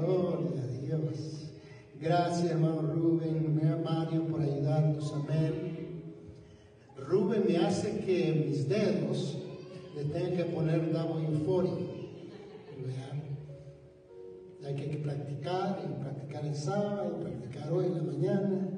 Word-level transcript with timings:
Gloria 0.00 0.62
a 0.62 0.84
Dios. 0.84 1.50
Gracias, 2.00 2.50
hermano 2.50 2.82
Rubén, 2.82 3.54
mi 3.54 3.62
Mario, 3.84 4.26
por 4.26 4.40
ayudarnos, 4.40 5.12
amén. 5.12 6.02
Rubén 6.96 7.44
me 7.48 7.56
hace 7.58 8.00
que 8.00 8.46
mis 8.46 8.68
dedos 8.68 9.38
le 9.96 10.04
tengan 10.04 10.36
que 10.36 10.44
poner 10.44 10.92
W40. 10.92 11.98
Hay 14.64 14.74
que 14.74 14.98
practicar 14.98 15.82
y 15.82 16.02
practicar 16.02 16.44
el 16.44 16.54
sábado 16.54 17.16
y 17.18 17.22
practicar 17.22 17.72
hoy 17.72 17.86
en 17.86 17.96
la 17.96 18.02
mañana 18.02 18.68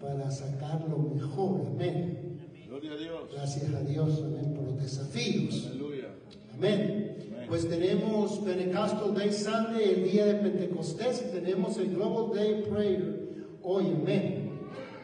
para 0.00 0.30
sacarlo 0.30 0.98
mejor. 0.98 1.66
Amén. 1.68 2.40
Gloria 2.66 2.92
a 2.92 2.96
Dios. 2.96 3.20
Gracias 3.32 3.72
a 3.72 3.80
Dios, 3.82 4.22
amén, 4.24 4.54
por 4.54 4.64
los 4.64 4.82
desafíos. 4.82 5.68
Aleluya. 5.70 6.08
Amén. 6.54 7.09
Pues 7.50 7.68
tenemos 7.68 8.38
Pentecostal 8.38 9.12
Day 9.12 9.32
Sunday, 9.32 9.82
el 9.82 10.04
día 10.04 10.24
de 10.24 10.34
Pentecostés, 10.34 11.26
y 11.26 11.32
tenemos 11.32 11.76
el 11.78 11.96
Global 11.96 12.32
Day 12.32 12.62
Prayer 12.70 13.44
hoy, 13.64 13.86
amén. 13.88 14.52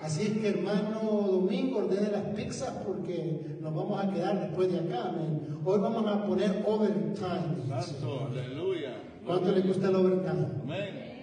Así 0.00 0.22
es 0.22 0.38
que 0.38 0.50
hermano 0.50 1.26
Domingo, 1.26 1.78
ordene 1.78 2.08
las 2.08 2.22
pizzas 2.36 2.70
porque 2.86 3.58
nos 3.60 3.74
vamos 3.74 4.00
a 4.00 4.12
quedar 4.12 4.42
después 4.42 4.70
de 4.70 4.78
acá, 4.78 5.08
amén. 5.08 5.58
Hoy 5.64 5.80
vamos 5.80 6.06
a 6.06 6.24
poner 6.24 6.62
overtime. 6.64 7.66
Santo, 7.68 8.28
aleluya. 8.30 8.92
¿Cuánto 9.26 9.50
le 9.50 9.62
gusta 9.62 9.88
el 9.88 9.96
overtime? 9.96 10.46
Amén. 10.62 11.16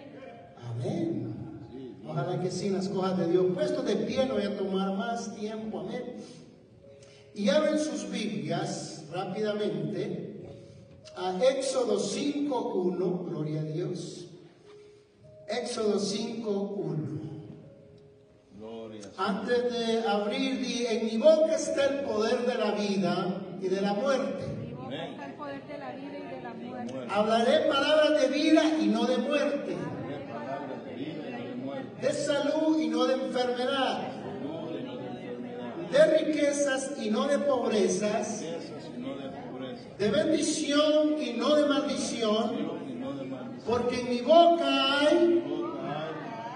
Amén. 0.62 1.36
Ojalá 2.06 2.42
que 2.42 2.52
sí, 2.52 2.70
las 2.70 2.90
cosas 2.90 3.18
de 3.20 3.32
Dios. 3.32 3.46
Puesto 3.54 3.82
de 3.82 3.96
pie, 3.96 4.26
no 4.26 4.34
voy 4.34 4.44
a 4.44 4.58
tomar 4.58 4.94
más 4.98 5.34
tiempo. 5.34 5.80
Amén. 5.80 6.18
Y 7.34 7.48
abren 7.48 7.80
sus 7.80 8.12
Biblias 8.12 9.06
rápidamente 9.10 10.33
a 11.16 11.38
Éxodo 11.44 12.00
5.1. 12.00 13.30
Gloria 13.30 13.62
a 13.62 13.64
Dios. 13.64 14.28
Éxodo 15.48 16.00
5.1. 16.00 17.24
Gloria. 18.58 19.02
Antes 19.18 19.72
de 19.72 20.08
abrir, 20.08 20.60
di, 20.62 20.86
en 20.88 21.06
mi 21.06 21.18
boca 21.18 21.56
está 21.56 21.86
el 21.86 22.00
poder 22.06 22.46
de 22.46 22.56
la 22.56 22.72
vida 22.72 23.42
y 23.62 23.68
de 23.68 23.82
la 23.82 23.94
muerte. 23.94 24.48
Mi 24.60 24.74
boca 24.74 25.06
está 25.06 25.26
el 25.26 25.34
poder 25.34 25.68
de 25.68 25.78
la 25.78 25.92
vida 25.92 26.20
y 26.20 26.36
de 26.36 26.42
la 26.42 26.54
muerte. 26.54 27.08
Hablaré 27.10 27.60
palabras 27.68 28.22
de 28.22 28.28
vida 28.30 28.64
y 28.82 28.88
no 28.88 29.06
de 29.06 29.18
muerte. 29.18 29.78
De 32.02 32.12
salud 32.12 32.80
y 32.80 32.88
no 32.90 33.06
de 33.06 33.14
enfermedad. 33.14 34.12
No 34.44 34.68
de 34.70 34.84
no 34.84 34.98
de 34.98 35.08
enfermedad. 35.08 35.76
de 35.90 36.18
riquezas 36.18 36.92
y 37.02 37.10
no 37.10 37.28
de 37.28 37.40
pobrezas, 37.40 38.42
Riquezas 38.42 38.90
y 38.94 39.00
no 39.00 39.16
de 39.16 39.30
pobreza. 39.30 39.83
De 39.98 40.10
bendición 40.10 41.22
y 41.22 41.34
no 41.34 41.56
de 41.56 41.68
maldición, 41.68 42.72
porque 43.66 44.02
en 44.02 44.10
mi 44.10 44.22
boca 44.22 45.00
hay 45.00 45.44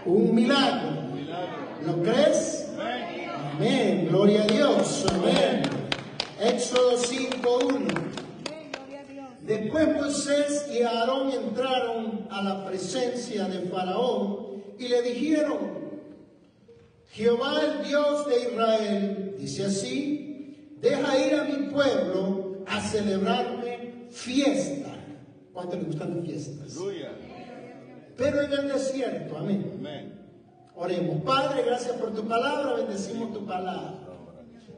un 0.06 0.36
milagro. 0.36 0.90
¿Lo 1.86 2.02
crees? 2.02 2.70
Amén. 3.54 4.08
Gloria 4.10 4.44
a 4.44 4.48
Dios, 4.48 5.06
amén. 5.12 5.62
Éxodo 6.40 6.98
5.1. 6.98 7.76
Amén, 7.76 8.72
gloria 8.72 9.02
a 9.02 9.12
Dios. 9.12 9.30
Después 9.44 9.96
Moisés 9.96 10.68
y 10.72 10.82
Aarón 10.82 11.32
entraron 11.32 12.28
a 12.30 12.42
la 12.42 12.66
presencia 12.66 13.46
de 13.46 13.70
Faraón 13.70 14.64
y 14.78 14.88
le 14.88 15.02
dijeron, 15.02 15.78
Jehová 17.12 17.62
el 17.62 17.88
Dios 17.88 18.28
de 18.28 18.42
Israel, 18.42 19.36
dice 19.40 19.66
así, 19.66 20.76
deja 20.82 21.18
ir 21.26 21.34
a 21.36 21.44
mi 21.46 21.68
pueblo 21.70 22.47
a 22.68 22.82
celebrarme 22.82 24.08
fiesta. 24.12 24.90
¿Cuánto 25.54 25.76
le 25.76 25.84
gustan 25.84 26.18
las 26.18 26.26
fiestas? 26.26 26.78
Aleluya. 26.78 27.12
Pero 28.16 28.42
en 28.42 28.54
el 28.54 28.68
desierto, 28.68 29.38
amén. 29.38 29.74
Amén. 29.80 30.14
Oremos, 30.76 31.24
Padre, 31.24 31.64
gracias 31.64 31.96
por 31.96 32.14
tu 32.14 32.28
palabra, 32.28 32.74
bendecimos 32.76 33.34
tu 33.34 33.46
palabra. 33.46 33.96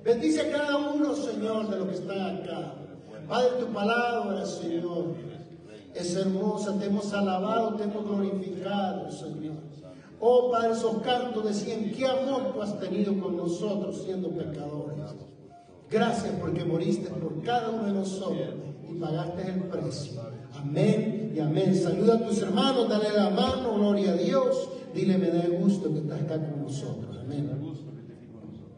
Bendice 0.03 0.41
a 0.41 0.51
cada 0.51 0.77
uno, 0.77 1.13
Señor, 1.13 1.69
de 1.69 1.77
los 1.77 1.87
que 1.89 1.95
están 1.95 2.37
acá. 2.37 2.73
Padre, 3.27 3.49
tu 3.59 3.67
palabra, 3.67 4.45
Señor, 4.45 5.15
es 5.93 6.15
hermosa, 6.15 6.77
te 6.79 6.85
hemos 6.85 7.13
alabado, 7.13 7.75
te 7.75 7.83
hemos 7.83 8.05
glorificado, 8.05 9.11
Señor. 9.11 9.55
Oh 10.21 10.51
Padre, 10.51 10.73
esos 10.73 11.01
cantos 11.01 11.43
decían, 11.45 11.91
qué 11.91 12.05
amor 12.05 12.53
tú 12.53 12.61
has 12.61 12.79
tenido 12.79 13.17
con 13.19 13.37
nosotros 13.37 14.03
siendo 14.03 14.29
pecadores. 14.29 14.99
Gracias 15.91 16.35
porque 16.39 16.63
moriste 16.63 17.09
por 17.09 17.41
cada 17.41 17.71
uno 17.71 17.85
de 17.85 17.93
nosotros 17.93 18.53
y 18.87 18.93
pagaste 18.99 19.41
el 19.49 19.63
precio. 19.63 20.21
Amén 20.53 21.33
y 21.35 21.39
amén. 21.39 21.73
Saluda 21.73 22.15
a 22.15 22.27
tus 22.27 22.39
hermanos, 22.43 22.87
dale 22.87 23.11
la 23.11 23.31
mano, 23.31 23.73
gloria 23.73 24.11
a 24.11 24.15
Dios. 24.15 24.69
Dile, 24.93 25.17
me 25.17 25.29
da 25.29 25.47
gusto 25.47 25.91
que 25.91 25.99
estás 25.99 26.21
acá 26.21 26.35
con 26.35 26.61
nosotros. 26.61 27.17
Amén. 27.17 27.45
Me 27.45 27.53
da 27.53 27.57
gusto 27.57 27.91
que 27.91 28.01
esté 28.01 28.27
con 28.27 28.45
nosotros. 28.51 28.77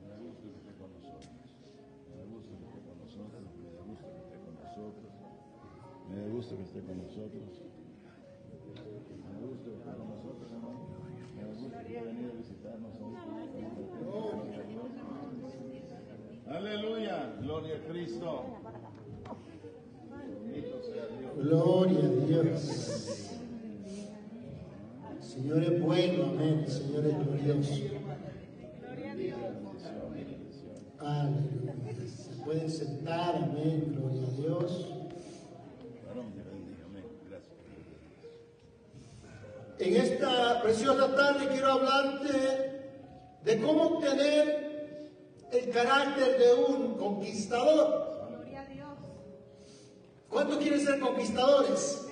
Me 0.00 0.08
da 0.08 0.18
gusto 0.22 0.46
que 0.46 0.54
esté 0.54 0.72
con 0.78 0.92
nosotros. 0.92 1.26
Me 2.08 2.14
da 2.16 2.22
gusto 2.30 2.56
que 2.56 4.22
esté 4.22 4.38
con 4.38 4.54
nosotros. 4.54 5.02
Me 6.08 6.16
da 6.16 6.26
gusto 6.30 6.56
que 6.56 6.62
esté 6.62 6.78
con 9.98 10.08
nosotros, 10.08 10.52
hermano. 10.52 10.80
Me 11.34 11.42
da 11.42 11.48
gusto 11.48 11.70
que 11.70 11.76
haya 11.76 12.02
venido 12.04 12.30
a 12.30 12.36
visitarnos 12.36 12.94
hoy. 13.00 13.12
Gloria 17.40 17.76
a 17.76 17.92
Cristo. 17.92 18.44
Gloria 21.36 21.98
a 21.98 22.26
Dios. 22.26 23.30
Señor 25.20 25.62
es 25.62 25.82
bueno, 25.82 26.24
amén. 26.24 26.64
Señor 26.68 27.06
es 27.06 27.18
glorioso. 27.18 27.72
Aleluya. 31.00 31.74
Se 32.06 32.44
pueden 32.44 32.70
sentar, 32.70 33.36
amén. 33.36 33.94
Gloria 33.96 34.28
a 34.28 34.30
Dios. 34.40 34.88
En 39.78 39.96
esta 39.96 40.62
preciosa 40.62 41.16
tarde 41.16 41.48
quiero 41.48 41.72
hablarte 41.72 42.72
de 43.44 43.60
cómo 43.60 43.82
obtener 43.84 44.61
el 45.62 45.70
carácter 45.70 46.38
de 46.38 46.54
un 46.54 46.94
conquistador. 46.94 48.28
Gloria 48.28 48.62
a 48.62 48.66
Dios. 48.66 48.88
¿Cuántos 50.28 50.58
quieren 50.58 50.80
ser 50.80 50.98
conquistadores? 51.00 52.06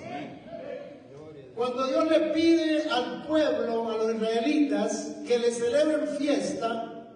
Cuando 1.55 1.85
Dios 1.85 2.09
le 2.09 2.19
pide 2.31 2.89
al 2.89 3.27
pueblo, 3.27 3.91
a 3.91 3.97
los 3.97 4.15
israelitas, 4.15 5.17
que 5.27 5.37
le 5.37 5.51
celebren 5.51 6.07
fiesta, 6.17 7.07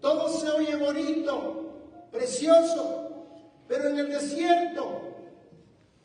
todo 0.00 0.28
se 0.28 0.48
oye 0.48 0.76
bonito, 0.76 2.08
precioso, 2.10 3.26
pero 3.68 3.90
en 3.90 3.98
el 3.98 4.08
desierto, 4.08 5.02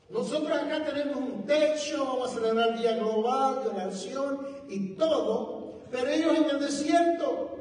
nosotros 0.10 0.58
acá 0.58 0.84
tenemos 0.86 1.16
un 1.16 1.46
techo, 1.46 2.06
vamos 2.06 2.32
a 2.32 2.34
celebrar 2.36 2.70
el 2.70 2.80
Día 2.80 2.98
Global 2.98 3.64
de 3.64 3.70
Oración 3.70 4.48
y 4.70 4.90
todo, 4.96 5.82
pero 5.90 6.10
ellos 6.10 6.38
en 6.38 6.50
el 6.50 6.60
desierto, 6.60 7.57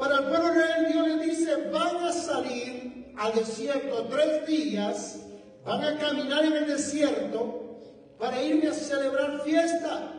para 0.00 0.16
el 0.16 0.24
pueblo 0.24 0.54
de 0.54 0.60
Israel 0.60 0.92
Dios 0.92 1.08
le 1.08 1.26
dice, 1.26 1.56
van 1.70 1.96
a 1.96 2.12
salir 2.12 3.12
al 3.18 3.34
desierto 3.34 4.06
tres 4.06 4.46
días, 4.46 5.26
van 5.62 5.84
a 5.84 5.98
caminar 5.98 6.42
en 6.42 6.54
el 6.54 6.66
desierto 6.66 7.78
para 8.18 8.42
irme 8.42 8.68
a 8.68 8.72
celebrar 8.72 9.42
fiesta. 9.42 10.14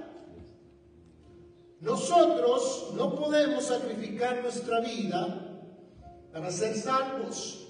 Nosotros 1.79 2.93
no 2.95 3.15
podemos 3.15 3.65
sacrificar 3.65 4.43
nuestra 4.43 4.81
vida 4.81 5.47
para 6.31 6.51
ser 6.51 6.75
salvos, 6.75 7.67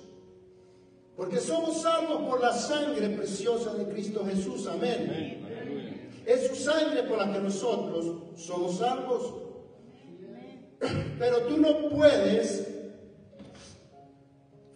porque 1.16 1.40
somos 1.40 1.82
salvos 1.82 2.24
por 2.30 2.42
la 2.42 2.52
sangre 2.52 3.08
preciosa 3.12 3.74
de 3.74 3.86
Cristo 3.86 4.26
Jesús. 4.26 4.68
Amén. 4.68 5.46
Aleluya. 5.46 6.12
Es 6.26 6.48
su 6.48 6.56
sangre 6.56 7.04
por 7.04 7.20
la 7.20 7.32
que 7.32 7.40
nosotros 7.40 8.36
somos 8.36 8.80
salvos. 8.80 9.51
Pero 11.20 11.44
tú 11.44 11.58
no 11.58 11.90
puedes 11.90 12.68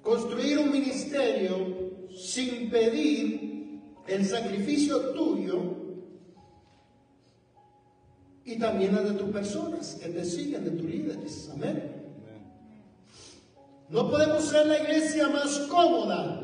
construir 0.01 0.59
un 0.59 0.71
ministerio 0.71 2.07
sin 2.15 2.69
pedir 2.69 3.81
el 4.07 4.25
sacrificio 4.25 5.11
tuyo 5.11 5.85
y 8.45 8.59
también 8.59 8.93
la 8.93 9.01
de 9.01 9.13
tus 9.13 9.29
personas 9.31 9.95
que 9.95 10.09
te 10.09 10.23
siguen, 10.23 10.63
de 10.63 10.71
tus 10.71 10.85
líderes. 10.85 11.49
Amén. 11.51 12.05
No 13.89 14.09
podemos 14.09 14.43
ser 14.43 14.67
la 14.67 14.79
iglesia 14.81 15.27
más 15.29 15.57
cómoda 15.69 16.41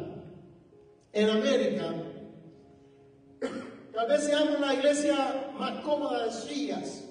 en 1.14 1.30
América. 1.30 1.94
Tal 3.94 4.08
vez 4.08 4.24
seamos 4.24 4.60
la 4.60 4.74
iglesia 4.74 5.52
más 5.58 5.84
cómoda 5.84 6.26
de 6.26 6.32
sillas, 6.32 7.04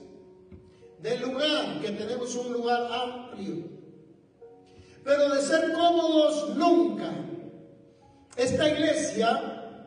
del 1.03 1.23
lugar, 1.23 1.81
que 1.81 1.91
tenemos 1.91 2.35
un 2.37 2.53
lugar 2.53 2.89
amplio. 2.93 3.65
Pero 5.03 5.35
de 5.35 5.43
ser 5.43 5.73
cómodos 5.73 6.57
nunca. 6.57 7.11
Esta 8.37 8.69
iglesia, 8.69 9.87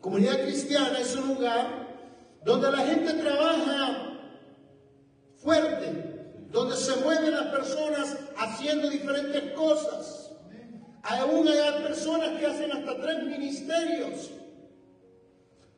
comunidad 0.00 0.42
cristiana, 0.42 0.98
es 0.98 1.16
un 1.16 1.28
lugar 1.28 1.88
donde 2.44 2.70
la 2.70 2.78
gente 2.78 3.14
trabaja 3.14 4.18
fuerte, 5.36 6.36
donde 6.50 6.76
se 6.76 6.96
mueven 6.96 7.32
las 7.32 7.46
personas 7.46 8.16
haciendo 8.36 8.90
diferentes 8.90 9.52
cosas. 9.52 10.30
Aún 11.02 11.48
hay 11.48 11.82
personas 11.82 12.38
que 12.38 12.46
hacen 12.46 12.70
hasta 12.72 13.00
tres 13.00 13.24
ministerios. 13.24 14.30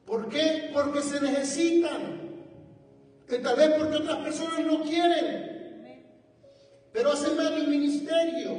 ¿Por 0.05 0.29
qué? 0.29 0.71
Porque 0.75 1.01
se 1.01 1.21
necesitan. 1.21 2.22
Que 3.33 3.39
tal 3.39 3.57
vez 3.57 3.71
porque 3.79 3.97
otras 3.97 4.19
personas 4.19 4.61
no 4.61 4.83
quieren. 4.83 6.05
Pero 6.93 7.13
hacen 7.13 7.35
más 7.35 7.53
el 7.53 7.67
ministerio. 7.67 8.59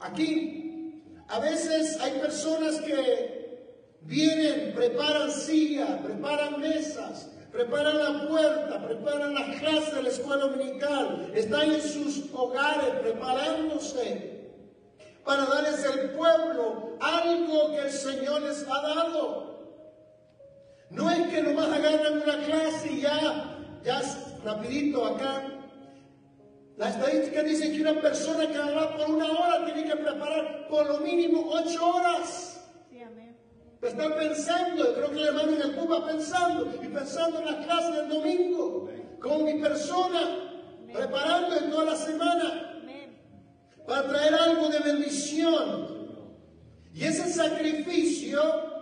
Aquí, 0.00 1.04
a 1.28 1.38
veces 1.38 2.00
hay 2.00 2.12
personas 2.20 2.80
que 2.80 3.68
vienen, 4.00 4.72
preparan 4.74 5.30
silla, 5.30 6.00
preparan 6.02 6.58
mesas, 6.58 7.28
preparan 7.52 7.98
la 7.98 8.28
puerta, 8.28 8.86
preparan 8.86 9.34
las 9.34 9.60
clases 9.60 9.94
de 9.94 10.02
la 10.04 10.08
escuela 10.08 10.46
dominical, 10.46 11.30
están 11.34 11.70
en 11.70 11.82
sus 11.82 12.32
hogares 12.32 12.94
preparándose 13.02 14.54
para 15.26 15.44
darles 15.44 15.84
al 15.84 16.12
pueblo 16.12 16.96
algo 16.98 17.72
que 17.72 17.80
el 17.80 17.92
Señor 17.92 18.40
les 18.40 18.62
ha 18.66 18.80
dado. 18.80 19.57
No 20.90 21.10
es 21.10 21.28
que 21.28 21.42
nomás 21.42 21.68
agarran 21.68 22.22
una 22.22 22.38
clase 22.44 22.92
y 22.92 23.00
ya, 23.02 23.58
ya 23.84 24.02
rapidito 24.44 25.04
acá. 25.04 25.44
La 26.76 26.90
estadística 26.90 27.42
dice 27.42 27.72
que 27.72 27.80
una 27.82 28.00
persona 28.00 28.46
que 28.46 28.56
habla 28.56 28.96
por 28.96 29.10
una 29.10 29.30
hora 29.30 29.64
tiene 29.64 29.84
que 29.84 29.96
preparar 29.96 30.68
por 30.68 30.86
lo 30.86 30.98
mínimo 31.00 31.50
ocho 31.50 31.96
horas. 31.96 32.64
Sí, 32.88 33.02
amén. 33.02 33.36
Están 33.82 34.14
pensando, 34.14 34.84
yo 34.84 34.94
creo 34.94 35.10
que 35.10 35.18
el 35.18 35.28
hermano 35.28 35.52
en 35.52 35.62
el 35.62 35.74
Cuba 35.74 36.06
pensando 36.06 36.72
y 36.82 36.88
pensando 36.88 37.40
en 37.40 37.46
las 37.46 37.66
clases 37.66 37.96
del 37.96 38.08
domingo, 38.08 38.90
con 39.20 39.44
mi 39.44 39.54
persona, 39.54 40.52
preparando 40.92 41.56
en 41.56 41.70
toda 41.70 41.84
la 41.84 41.96
semana 41.96 42.78
Amén. 42.80 43.18
para 43.86 44.08
traer 44.08 44.34
algo 44.34 44.68
de 44.68 44.78
bendición. 44.78 45.98
Y 46.94 47.04
ese 47.04 47.28
sacrificio 47.32 48.77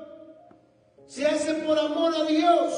se 1.06 1.26
hace 1.26 1.54
por 1.54 1.78
amor 1.78 2.14
a 2.14 2.24
Dios 2.24 2.72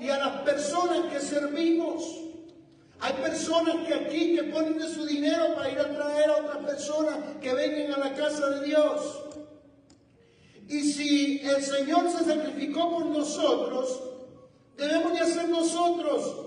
y 0.00 0.08
a 0.08 0.18
las 0.18 0.42
personas 0.42 1.12
que 1.12 1.20
servimos. 1.20 2.20
Hay 3.00 3.12
personas 3.14 3.86
que 3.86 3.94
aquí 3.94 4.36
que 4.36 4.44
ponen 4.44 4.78
de 4.78 4.88
su 4.88 5.04
dinero 5.04 5.54
para 5.54 5.70
ir 5.70 5.78
a 5.78 5.94
traer 5.94 6.30
a 6.30 6.36
otras 6.36 6.64
personas 6.64 7.18
que 7.40 7.52
vengan 7.52 7.94
a 7.94 8.08
la 8.08 8.14
casa 8.14 8.48
de 8.50 8.66
Dios. 8.66 9.20
Y 10.68 10.80
si 10.80 11.40
el 11.40 11.62
Señor 11.62 12.10
se 12.10 12.24
sacrificó 12.24 12.90
por 12.90 13.06
nosotros, 13.06 14.00
debemos 14.76 15.12
de 15.12 15.20
hacer 15.20 15.48
nosotros 15.48 16.44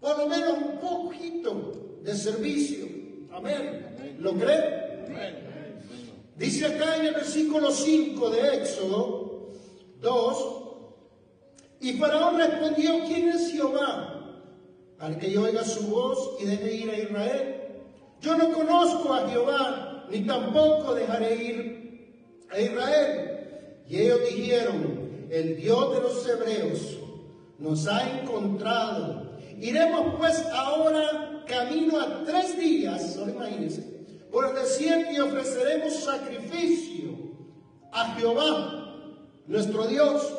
por 0.00 0.18
lo 0.18 0.26
menos 0.26 0.54
un 0.58 0.78
poquito 0.78 1.98
de 2.02 2.14
servicio. 2.14 2.86
Amén. 3.32 4.16
¿Lo 4.18 4.34
cree? 4.34 4.80
Dice 6.36 6.66
acá 6.66 6.96
en 6.96 7.06
el 7.06 7.14
versículo 7.14 7.70
5 7.70 8.30
de 8.30 8.56
Éxodo 8.56 9.29
2, 10.00 10.60
y 11.80 11.94
Faraón 11.94 12.38
respondió, 12.38 13.04
¿quién 13.06 13.28
es 13.28 13.52
Jehová? 13.52 14.16
Al 14.98 15.18
que 15.18 15.30
yo 15.30 15.42
oiga 15.42 15.64
su 15.64 15.88
voz 15.88 16.36
y 16.40 16.44
deje 16.44 16.74
ir 16.74 16.90
a 16.90 16.98
Israel. 16.98 17.56
Yo 18.20 18.36
no 18.36 18.52
conozco 18.52 19.14
a 19.14 19.26
Jehová, 19.28 20.06
ni 20.10 20.26
tampoco 20.26 20.94
dejaré 20.94 21.42
ir 21.42 22.46
a 22.50 22.60
Israel. 22.60 23.30
Y 23.88 23.98
ellos 23.98 24.20
dijeron, 24.28 25.26
el 25.30 25.56
Dios 25.56 25.94
de 25.94 26.00
los 26.02 26.28
hebreos 26.28 26.98
nos 27.58 27.86
ha 27.86 28.20
encontrado. 28.20 29.30
Iremos 29.58 30.16
pues 30.18 30.44
ahora 30.52 31.44
camino 31.46 31.98
a 31.98 32.24
tres 32.24 32.58
días, 32.58 33.14
solo 33.14 33.32
imagínense, 33.32 33.82
por 34.30 34.48
el 34.48 34.54
desierto 34.54 35.12
y 35.12 35.20
ofreceremos 35.20 35.94
sacrificio 35.94 37.10
a 37.92 38.14
Jehová, 38.14 38.79
nuestro 39.46 39.86
Dios, 39.86 40.32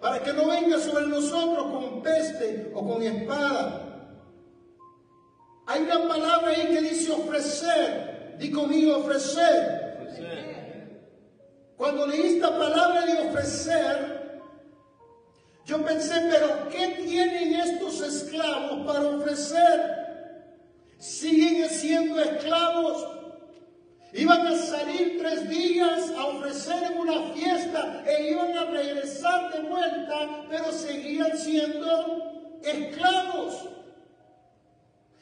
para 0.00 0.22
que 0.22 0.32
no 0.32 0.46
venga 0.46 0.78
sobre 0.78 1.06
nosotros 1.06 1.64
con 1.72 2.02
peste 2.02 2.70
o 2.74 2.86
con 2.86 3.02
espada. 3.02 3.84
Hay 5.66 5.82
una 5.82 6.08
palabra 6.08 6.48
ahí 6.50 6.68
que 6.68 6.80
dice 6.80 7.12
ofrecer. 7.12 8.36
Di 8.38 8.50
conmigo 8.50 8.98
ofrecer. 8.98 9.88
Cuando 11.76 12.06
leí 12.06 12.36
esta 12.36 12.58
palabra 12.58 13.06
de 13.06 13.28
ofrecer, 13.28 14.40
yo 15.64 15.84
pensé, 15.84 16.14
pero 16.30 16.68
¿qué 16.70 17.04
tienen 17.04 17.54
estos 17.54 18.00
esclavos 18.00 18.86
para 18.86 19.08
ofrecer? 19.08 19.98
Siguen 20.98 21.68
siendo 21.68 22.20
esclavos. 22.20 23.06
Iban 24.12 24.46
a 24.46 24.56
salir 24.56 25.18
tres 25.18 25.48
días 25.50 26.10
a 26.16 26.24
ofrecer 26.26 26.92
en 26.92 26.98
una 26.98 27.34
fiesta 27.34 28.02
e 28.06 28.30
iban 28.30 28.56
a 28.56 28.64
regresar 28.64 29.52
de 29.52 29.68
vuelta, 29.68 30.46
pero 30.48 30.72
seguían 30.72 31.36
siendo 31.36 32.58
esclavos. 32.62 33.68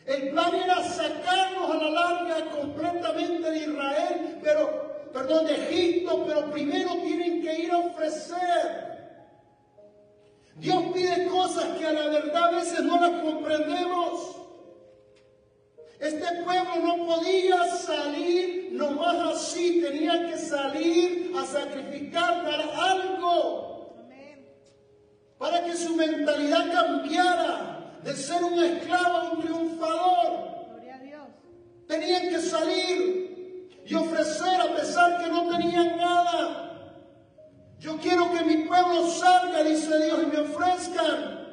El 0.06 0.30
plan 0.30 0.54
era 0.54 0.84
sacarnos 0.84 1.68
a 1.68 1.74
la 1.74 1.90
larga 1.90 2.50
completamente 2.50 3.50
de 3.50 3.58
Israel, 3.58 4.38
pero, 4.40 5.08
perdón, 5.12 5.46
de 5.46 5.54
Egipto, 5.54 6.24
pero 6.24 6.48
primero 6.52 6.94
tienen 7.02 7.42
que 7.42 7.62
ir 7.62 7.72
a 7.72 7.78
ofrecer. 7.78 8.86
Dios 10.54 10.84
pide 10.94 11.26
cosas 11.26 11.64
que 11.76 11.86
a 11.86 11.92
la 11.92 12.06
verdad 12.06 12.44
a 12.44 12.50
veces 12.52 12.82
no 12.84 13.00
las 13.00 13.20
comprendemos. 13.20 14.45
Este 15.98 16.26
pueblo 16.44 16.76
no 16.82 17.06
podía 17.06 17.64
salir 17.76 18.68
nomás 18.72 19.16
así, 19.34 19.80
tenía 19.80 20.26
que 20.26 20.36
salir 20.36 21.32
a 21.36 21.44
sacrificar 21.46 22.44
para 22.44 22.90
algo, 22.90 23.96
Amén. 24.04 24.46
para 25.38 25.64
que 25.64 25.74
su 25.74 25.96
mentalidad 25.96 26.70
cambiara 26.70 27.98
de 28.04 28.14
ser 28.14 28.44
un 28.44 28.62
esclavo 28.62 29.16
a 29.16 29.30
un 29.32 29.40
triunfador. 29.40 30.66
Gloria 30.68 30.96
a 30.96 30.98
Dios. 30.98 31.28
Tenían 31.88 32.28
que 32.28 32.40
salir 32.40 33.82
y 33.86 33.94
ofrecer 33.94 34.60
a 34.60 34.76
pesar 34.76 35.22
que 35.22 35.30
no 35.30 35.48
tenían 35.48 35.96
nada. 35.96 36.62
Yo 37.78 37.96
quiero 37.98 38.32
que 38.32 38.44
mi 38.44 38.64
pueblo 38.64 39.08
salga, 39.08 39.62
dice 39.62 40.04
Dios, 40.04 40.18
y 40.24 40.26
me 40.26 40.38
ofrezcan. 40.40 41.46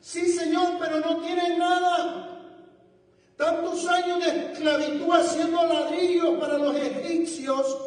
Sí, 0.00 0.26
Señor, 0.28 0.76
pero 0.78 1.00
no 1.00 1.18
tienen 1.18 1.58
nada. 1.58 2.37
Tantos 3.38 3.86
años 3.86 4.18
de 4.18 4.52
esclavitud 4.52 5.10
haciendo 5.10 5.64
ladrillos 5.64 6.38
para 6.38 6.58
los 6.58 6.76
egipcios 6.76 7.78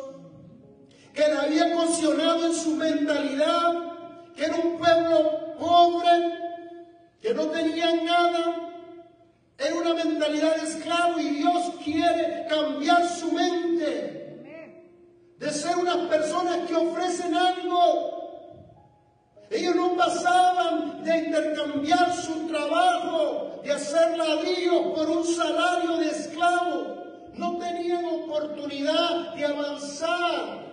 que 1.13 1.27
le 1.27 1.37
había 1.37 1.75
ocasionado 1.75 2.47
en 2.47 2.55
su 2.55 2.75
mentalidad 2.75 3.91
que 4.35 4.45
era 4.45 4.55
un 4.55 4.77
pueblo 4.77 5.55
pobre, 5.59 6.09
que 7.21 7.33
no 7.33 7.47
tenían 7.47 8.05
nada. 8.05 8.69
Era 9.57 9.75
una 9.75 9.93
mentalidad 9.93 10.55
de 10.55 10.63
esclavo 10.63 11.19
y 11.19 11.29
Dios 11.29 11.71
quiere 11.83 12.47
cambiar 12.49 13.07
su 13.07 13.31
mente 13.31 14.21
de 15.37 15.51
ser 15.51 15.77
unas 15.77 15.97
personas 16.07 16.67
que 16.67 16.75
ofrecen 16.75 17.35
algo. 17.35 18.21
Ellos 19.49 19.75
no 19.75 19.95
pasaban 19.95 21.03
de 21.03 21.17
intercambiar 21.17 22.13
su 22.13 22.47
trabajo, 22.47 22.90
de 23.71 23.77
hacer 23.77 24.17
ladrillos 24.17 24.87
por 24.93 25.09
un 25.09 25.25
salario 25.25 25.97
de 25.97 26.09
esclavo. 26.09 26.97
No 27.35 27.57
tenían 27.57 28.03
oportunidad 28.03 29.33
de 29.33 29.45
avanzar. 29.45 30.65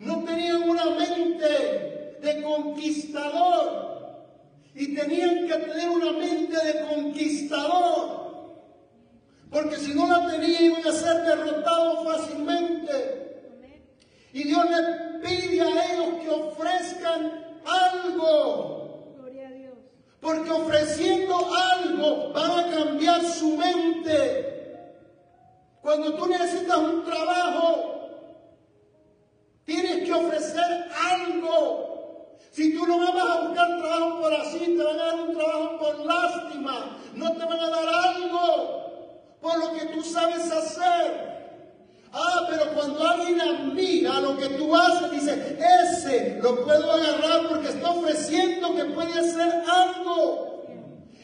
No 0.00 0.24
tenían 0.24 0.62
una 0.68 0.86
mente 0.86 2.16
de 2.22 2.42
conquistador. 2.42 4.26
Y 4.74 4.94
tenían 4.94 5.46
que 5.46 5.54
tener 5.54 5.90
una 5.90 6.12
mente 6.12 6.56
de 6.64 6.86
conquistador. 6.86 8.56
Porque 9.50 9.76
si 9.76 9.92
no 9.92 10.06
la 10.06 10.26
tenían 10.30 10.64
iban 10.64 10.86
a 10.86 10.92
ser 10.92 11.24
derrotados 11.24 12.04
fácilmente. 12.04 13.58
Y 14.32 14.44
Dios 14.44 14.64
le 14.70 15.18
pide 15.20 15.60
a 15.60 15.92
ellos 15.92 16.22
que 16.22 16.30
ofrezcan 16.30 17.58
algo. 17.66 18.87
Porque 20.20 20.50
ofreciendo 20.50 21.36
algo 21.54 22.32
van 22.32 22.50
a 22.50 22.70
cambiar 22.70 23.24
su 23.24 23.56
mente. 23.56 24.48
Cuando 25.80 26.14
tú 26.14 26.26
necesitas 26.26 26.76
un 26.78 27.04
trabajo, 27.04 28.10
tienes 29.64 30.04
que 30.04 30.12
ofrecer 30.12 30.88
algo. 31.10 32.36
Si 32.50 32.76
tú 32.76 32.86
no 32.86 32.98
vas 32.98 33.36
a 33.36 33.40
buscar 33.42 33.78
trabajo 33.78 34.20
por 34.20 34.34
así, 34.34 34.58
te 34.58 34.82
van 34.82 34.98
a 34.98 35.04
dar 35.04 35.14
un 35.20 35.34
trabajo 35.34 35.78
por 35.78 36.06
lástima. 36.06 36.98
No 37.14 37.32
te 37.32 37.44
van 37.44 37.60
a 37.60 37.70
dar 37.70 37.88
algo 37.88 39.38
por 39.40 39.58
lo 39.58 39.72
que 39.74 39.86
tú 39.86 40.02
sabes 40.02 40.50
hacer. 40.50 41.37
Ah, 42.12 42.46
pero 42.48 42.72
cuando 42.72 43.06
alguien 43.06 43.40
admira 43.40 44.20
lo 44.20 44.36
que 44.36 44.48
tú 44.50 44.74
haces, 44.74 45.10
dice, 45.10 45.58
Amén. 45.60 46.40
Lo 46.42 46.64
puedo 46.64 46.92
agarrar 46.92 47.48
porque 47.48 47.68
está 47.68 47.90
ofreciendo 47.90 48.74
que 48.74 48.84
puede 48.86 49.12
hacer 49.12 49.62
algo. 49.68 50.64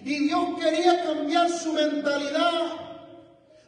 Y 0.05 0.27
Dios 0.27 0.47
quería 0.61 1.05
cambiar 1.05 1.49
su 1.51 1.73
mentalidad. 1.73 2.81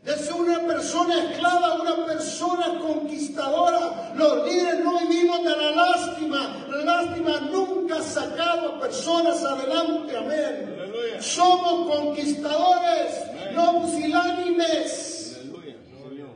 De 0.03 0.17
ser 0.17 0.35
una 0.35 0.61
persona 0.61 1.31
esclava 1.31 1.69
a 1.69 1.83
una 1.83 2.07
persona 2.07 2.79
conquistadora. 2.79 4.13
Los 4.15 4.47
líderes 4.47 4.85
no 4.85 5.01
vivimos 5.01 5.43
de 5.43 5.57
la 5.57 5.71
lástima. 5.73 6.67
La 6.69 6.85
lástima 6.85 7.41
nunca 7.51 7.97
ha 7.97 8.03
sacado 8.03 8.75
a 8.75 8.81
personas 8.81 9.43
adelante. 9.43 10.17
Amén. 10.17 10.77
Aleluya. 10.79 11.23
Somos 11.23 11.97
conquistadores, 11.97 13.15
no 13.53 13.81
pusilánimes. 13.81 15.16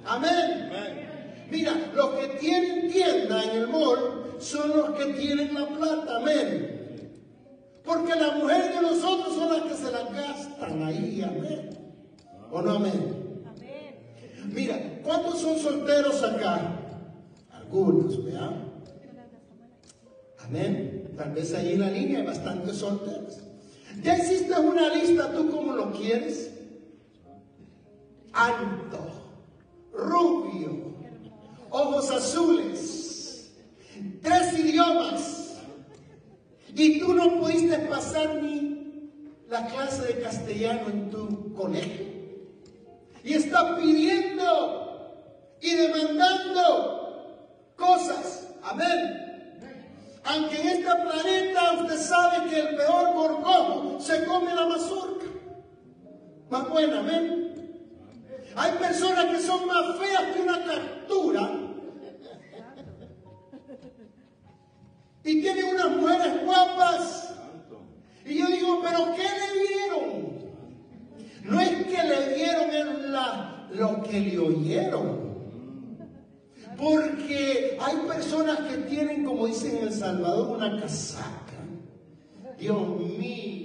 Amén. 0.05 0.71
Mira, 1.51 1.93
los 1.95 2.11
que 2.11 2.27
tienen 2.39 2.91
tienda 2.91 3.43
en 3.45 3.51
el 3.51 3.69
mall 3.69 4.37
son 4.39 4.71
los 4.71 4.91
que 4.91 5.07
tienen 5.15 5.53
la 5.53 5.67
plata, 5.67 6.17
amén. 6.17 7.13
Porque 7.85 8.15
las 8.15 8.37
mujeres 8.37 8.75
de 8.75 8.83
nosotros 8.83 9.35
son 9.35 9.53
las 9.53 9.63
que 9.63 9.75
se 9.75 9.91
la 9.91 10.05
gastan 10.05 10.83
ahí, 10.83 11.23
amén. 11.23 11.71
¿O 12.51 12.63
no, 12.63 12.77
amén? 12.77 13.43
Amén. 13.47 14.53
Mira, 14.53 15.01
¿cuántos 15.03 15.41
son 15.41 15.59
solteros 15.59 16.23
acá? 16.23 16.77
Algunos, 17.53 18.25
¿verdad? 18.25 18.53
Amén. 20.39 21.13
Tal 21.17 21.33
vez 21.33 21.53
ahí 21.55 21.75
en 21.75 21.81
la 21.81 21.91
línea 21.91 22.21
hay 22.21 22.27
bastantes 22.27 22.77
solteros. 22.77 23.41
¿Ya 24.03 24.17
hiciste 24.17 24.59
una 24.59 24.95
lista 24.95 25.33
tú 25.33 25.51
como 25.51 25.75
lo 25.75 25.93
quieres? 25.93 26.53
Alto, 28.33 29.10
rubio, 30.01 30.95
ojos 31.71 32.11
azules, 32.11 33.53
tres 34.23 34.59
idiomas. 34.59 35.37
Y 36.75 37.01
tú 37.01 37.15
no 37.15 37.41
pudiste 37.41 37.79
pasar 37.81 38.43
ni 38.43 39.11
la 39.49 39.67
clase 39.67 40.07
de 40.07 40.21
castellano 40.21 40.89
en 40.89 41.11
tu 41.11 41.53
colegio. 41.55 42.07
Y 43.25 43.35
está 43.35 43.77
pidiendo 43.77 45.57
y 45.61 45.75
demandando 45.75 47.01
cosas. 47.77 48.49
Amén. 48.63 49.21
Aunque 50.25 50.61
en 50.61 50.69
este 50.69 50.85
planeta 50.85 51.73
usted 51.83 51.99
sabe 51.99 52.51
que 52.51 52.61
el 52.61 52.77
peor 52.77 53.15
gorgojo 53.15 54.01
se 54.01 54.25
come 54.25 54.55
la 54.55 54.67
mazorca. 54.67 55.27
Más 56.51 56.69
buena, 56.69 57.01
amén. 57.01 57.50
Hay 58.57 58.73
personas 58.79 59.27
que 59.27 59.41
son 59.41 59.67
más 59.67 59.99
feas 59.99 60.35
que 60.35 60.43
una 60.43 60.65
captura. 60.65 61.51
Y 65.23 65.41
tienen 65.41 65.65
unas 65.67 65.91
mujeres 65.97 66.45
guapas. 66.45 67.35
Y 68.25 68.39
yo 68.39 68.47
digo, 68.47 68.81
¿pero 68.83 69.15
qué 69.15 69.23
le 69.23 69.69
dieron? 69.69 70.31
No 71.45 71.61
es 71.61 71.71
que 71.87 72.03
le 72.03 72.35
dieron 72.35 72.71
en 72.71 73.13
la, 73.13 73.69
lo 73.73 74.03
que 74.03 74.21
le 74.21 74.39
oyeron. 74.39 75.31
Porque 76.77 77.77
hay 77.81 77.97
personas 78.09 78.59
que 78.61 78.79
tienen, 78.89 79.25
como 79.25 79.47
dicen 79.47 79.77
en 79.77 79.89
El 79.89 79.93
Salvador, 79.93 80.57
una 80.57 80.81
casaca. 80.81 81.37
Dios 82.59 82.89
mío. 82.99 83.60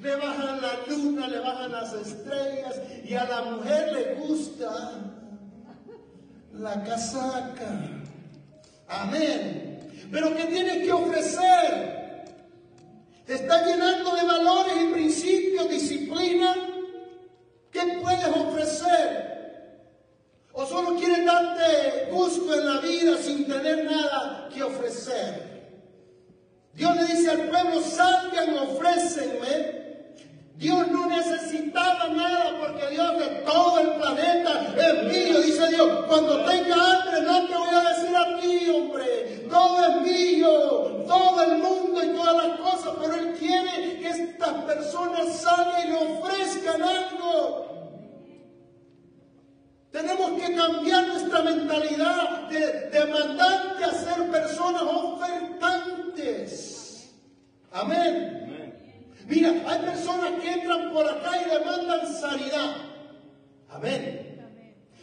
Le 0.00 0.14
bajan 0.16 0.60
la 0.60 0.72
luna, 0.88 1.26
le 1.28 1.38
bajan 1.38 1.72
las 1.72 1.92
estrellas 1.94 2.80
y 3.04 3.14
a 3.14 3.24
la 3.24 3.42
mujer 3.42 3.92
le 3.92 4.14
gusta 4.14 4.92
la 6.52 6.84
casaca. 6.84 8.02
Amén. 8.88 10.06
Pero 10.10 10.34
¿qué 10.36 10.44
tienes 10.44 10.84
que 10.84 10.92
ofrecer? 10.92 12.24
Está 13.26 13.66
llenando 13.66 14.14
de 14.14 14.24
valores 14.24 14.74
y 14.80 14.92
principios, 14.92 15.68
disciplina. 15.68 16.54
¿Qué 17.72 17.98
puedes 18.00 18.28
ofrecer? 18.28 19.26
¿O 20.52 20.64
solo 20.64 20.96
quieres 20.96 21.24
darte 21.24 22.08
gusto 22.10 22.54
en 22.54 22.66
la 22.66 22.80
vida 22.80 23.16
sin 23.18 23.46
tener 23.46 23.84
nada 23.84 24.48
que 24.54 24.62
ofrecer? 24.62 25.56
Dios 26.72 26.94
le 26.96 27.04
dice 27.06 27.30
al 27.30 27.48
pueblo, 27.48 27.80
salgan, 27.82 28.58
ofrécenme. 28.58 29.85
Dios 30.58 30.88
no 30.88 31.06
necesitaba 31.06 32.08
nada 32.08 32.58
porque 32.60 32.88
Dios 32.90 33.18
de 33.18 33.26
todo 33.44 33.78
el 33.78 33.90
planeta 33.90 34.74
es 34.76 35.04
mío, 35.04 35.40
dice 35.42 35.68
Dios. 35.68 36.06
Cuando 36.08 36.44
tenga 36.46 36.74
hambre 36.74 37.20
no 37.22 37.46
te 37.46 37.54
voy 37.54 37.74
a 37.74 37.90
decir 37.90 38.16
a 38.16 38.40
ti, 38.40 38.70
hombre. 38.70 39.46
Todo 39.50 39.86
es 39.86 40.00
mío, 40.02 41.04
todo 41.06 41.42
el 41.42 41.58
mundo 41.58 42.02
y 42.02 42.08
todas 42.16 42.36
las 42.36 42.58
cosas, 42.58 42.94
pero 43.00 43.14
Él 43.16 43.36
quiere 43.38 43.98
que 44.00 44.08
estas 44.08 44.64
personas 44.64 45.36
salgan 45.36 45.88
y 45.88 45.90
le 45.90 45.96
ofrezcan 45.96 46.82
algo. 46.82 47.66
Tenemos 49.90 50.30
que 50.40 50.54
cambiar 50.54 51.06
nuestra 51.06 51.42
mentalidad 51.42 52.48
de 52.48 52.90
demandante 52.90 53.84
a 53.84 53.92
ser 53.92 54.30
personas 54.30 54.82
ofertantes. 54.82 55.26
Amén. 57.72 58.45
Mira, 59.26 59.50
hay 59.66 59.78
personas 59.80 60.40
que 60.40 60.52
entran 60.52 60.92
por 60.92 61.08
acá 61.08 61.32
y 61.44 61.50
demandan 61.50 62.14
sanidad. 62.20 62.76
Amén. 63.68 64.26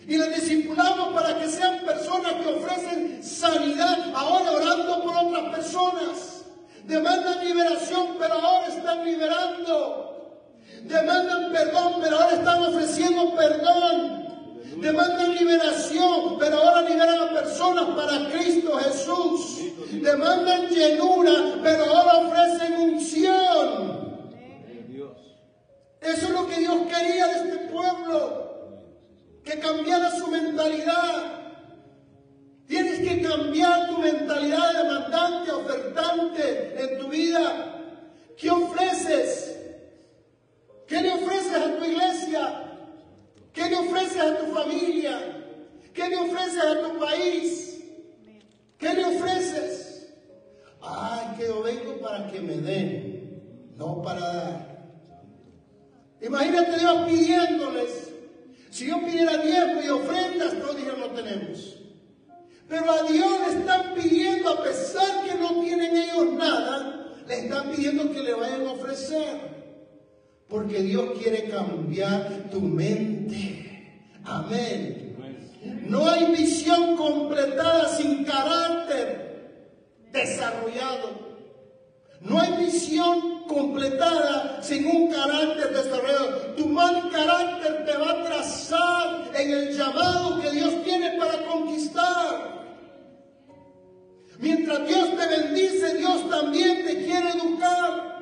Y 0.08 0.18
les 0.18 0.36
discipulamos 0.36 1.13
para 1.13 1.39
que 1.39 1.48
sean 1.48 1.80
personas 1.86 2.34
que 2.34 2.48
ofrecen 2.48 3.24
sanidad, 3.24 4.13
ahora 4.15 4.51
orando 4.51 5.03
por 5.03 5.15
otras 5.15 5.56
personas. 5.56 6.46
Demandan 6.86 7.46
liberación, 7.46 8.15
pero 8.20 8.34
ahora 8.34 8.68
están 8.68 9.06
liberando. 9.06 10.39
Demandan 10.84 11.51
perdón, 11.51 11.94
pero 12.01 12.20
ahora 12.20 12.36
están 12.36 12.63
ofreciendo 12.63 13.36
perdón. 13.36 14.24
Demandan 14.77 15.36
liberación, 15.36 16.38
pero 16.39 16.58
ahora 16.58 16.82
liberan 16.82 17.20
a 17.20 17.34
personas 17.34 17.86
para 17.96 18.30
Cristo 18.30 18.77
Jesús. 18.80 19.60
Demandan 19.92 20.68
llenura, 20.68 21.32
pero 21.62 21.86
ahora 21.86 22.27
ofrecen 22.27 22.74
unción. 22.74 24.02
Eso 26.03 26.25
es 26.27 26.29
lo 26.31 26.48
que 26.48 26.60
Dios 26.60 26.75
quería 26.89 27.27
de 27.27 27.33
este 27.36 27.57
pueblo, 27.69 28.81
que 29.43 29.60
cambiara 29.60 30.12
su 30.12 30.27
mentalidad. 30.27 31.41
Tienes 32.67 33.00
que 33.00 33.22
cambiar 33.22 33.88
tu 33.89 34.00
mentalidad 34.00 34.74
de 34.74 34.77
demandante, 34.83 35.51
ofertante 35.51 36.83
en 36.83 37.00
tu 37.00 37.07
vida. 37.07 37.81
¿Qué 38.38 38.50
ofreces? 38.50 39.57
¿Qué 40.88 41.01
le 41.01 41.13
ofreces 41.13 41.55
a 41.55 41.77
tu 41.77 41.86
iglesia? 41.86 42.63
¿Qué 43.53 43.69
le 43.69 43.77
ofreces 43.77 44.22
a 44.22 44.38
tu 44.39 44.53
familia? 44.53 45.19
¿Qué 45.93 46.10
le 46.10 46.17
ofreces 46.17 46.63
a 46.63 46.81
tu 46.81 47.00
país? 47.00 47.81
¿Qué 48.77 48.93
le 48.93 49.05
ofreces? 49.05 50.13
Ay, 50.81 51.38
que 51.38 51.45
yo 51.45 51.63
vengo 51.63 51.98
para 52.01 52.27
que 52.29 52.41
me 52.41 52.57
den, 52.57 53.74
no 53.77 54.01
para 54.01 54.19
dar. 54.19 54.62
Imagínate 56.33 56.79
Dios 56.79 57.09
pidiéndoles. 57.09 58.09
Si 58.71 58.87
yo 58.87 58.99
pidiera 59.05 59.37
diezmo 59.37 59.83
y 59.83 59.89
ofrendas, 59.89 60.59
todos 60.59 60.77
dijeron 60.77 61.01
no 61.01 61.07
tenemos. 61.11 61.77
Pero 62.67 62.91
a 62.91 63.03
Dios 63.03 63.31
le 63.41 63.59
están 63.59 63.93
pidiendo, 63.93 64.49
a 64.49 64.63
pesar 64.63 65.23
que 65.25 65.35
no 65.35 65.61
tienen 65.61 65.95
ellos 65.95 66.33
nada, 66.33 67.13
le 67.27 67.35
están 67.35 67.69
pidiendo 67.69 68.11
que 68.11 68.23
le 68.23 68.33
vayan 68.33 68.65
a 68.65 68.71
ofrecer. 68.71 69.41
Porque 70.47 70.81
Dios 70.81 71.19
quiere 71.21 71.49
cambiar 71.49 72.49
tu 72.49 72.61
mente. 72.61 73.99
Amén. 74.23 75.15
Amén. 75.15 75.85
No 75.87 76.09
hay 76.09 76.31
visión 76.31 76.97
completada 76.97 77.89
sin 77.95 78.23
carácter 78.23 79.51
desarrollado. 80.11 81.23
No 82.24 82.39
hay 82.39 82.65
visión 82.65 83.44
completada 83.48 84.62
sin 84.63 84.86
un 84.88 85.12
carácter 85.12 85.74
desarrollado. 85.74 86.56
Tu 86.56 86.68
mal 86.68 87.10
carácter 87.12 87.86
te 87.86 87.98
va 87.98 88.12
a 88.12 88.24
trazar 88.24 89.32
en 89.36 89.51
el 89.51 89.77
llamado 89.77 90.39
que 90.42 90.51
Dios 90.51 90.84
tiene 90.84 91.18
para 91.18 91.46
conquistar. 91.46 92.53
Mientras 94.39 94.88
Dios 94.88 95.10
te 95.18 95.27
bendice, 95.27 95.98
Dios 95.98 96.30
también 96.30 96.86
te 96.86 97.03
quiere 97.03 97.30
educar. 97.30 98.13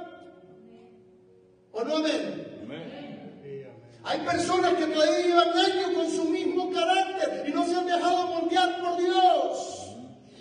¿O 1.72 1.84
no 1.84 1.98
amén? 1.98 2.60
Amén. 2.64 4.02
Hay 4.04 4.20
personas 4.22 4.74
que 4.74 4.88
todavía 4.88 5.28
llevan 5.28 5.50
años 5.50 5.92
con 5.96 6.12
su 6.12 6.26
mismo 6.26 6.72
carácter 6.72 7.46
y 7.48 7.52
no 7.52 7.66
se 7.66 7.76
han 7.76 7.86
dejado 7.86 8.28
moldear 8.28 8.82
por 8.82 8.98
Dios. 8.98 9.81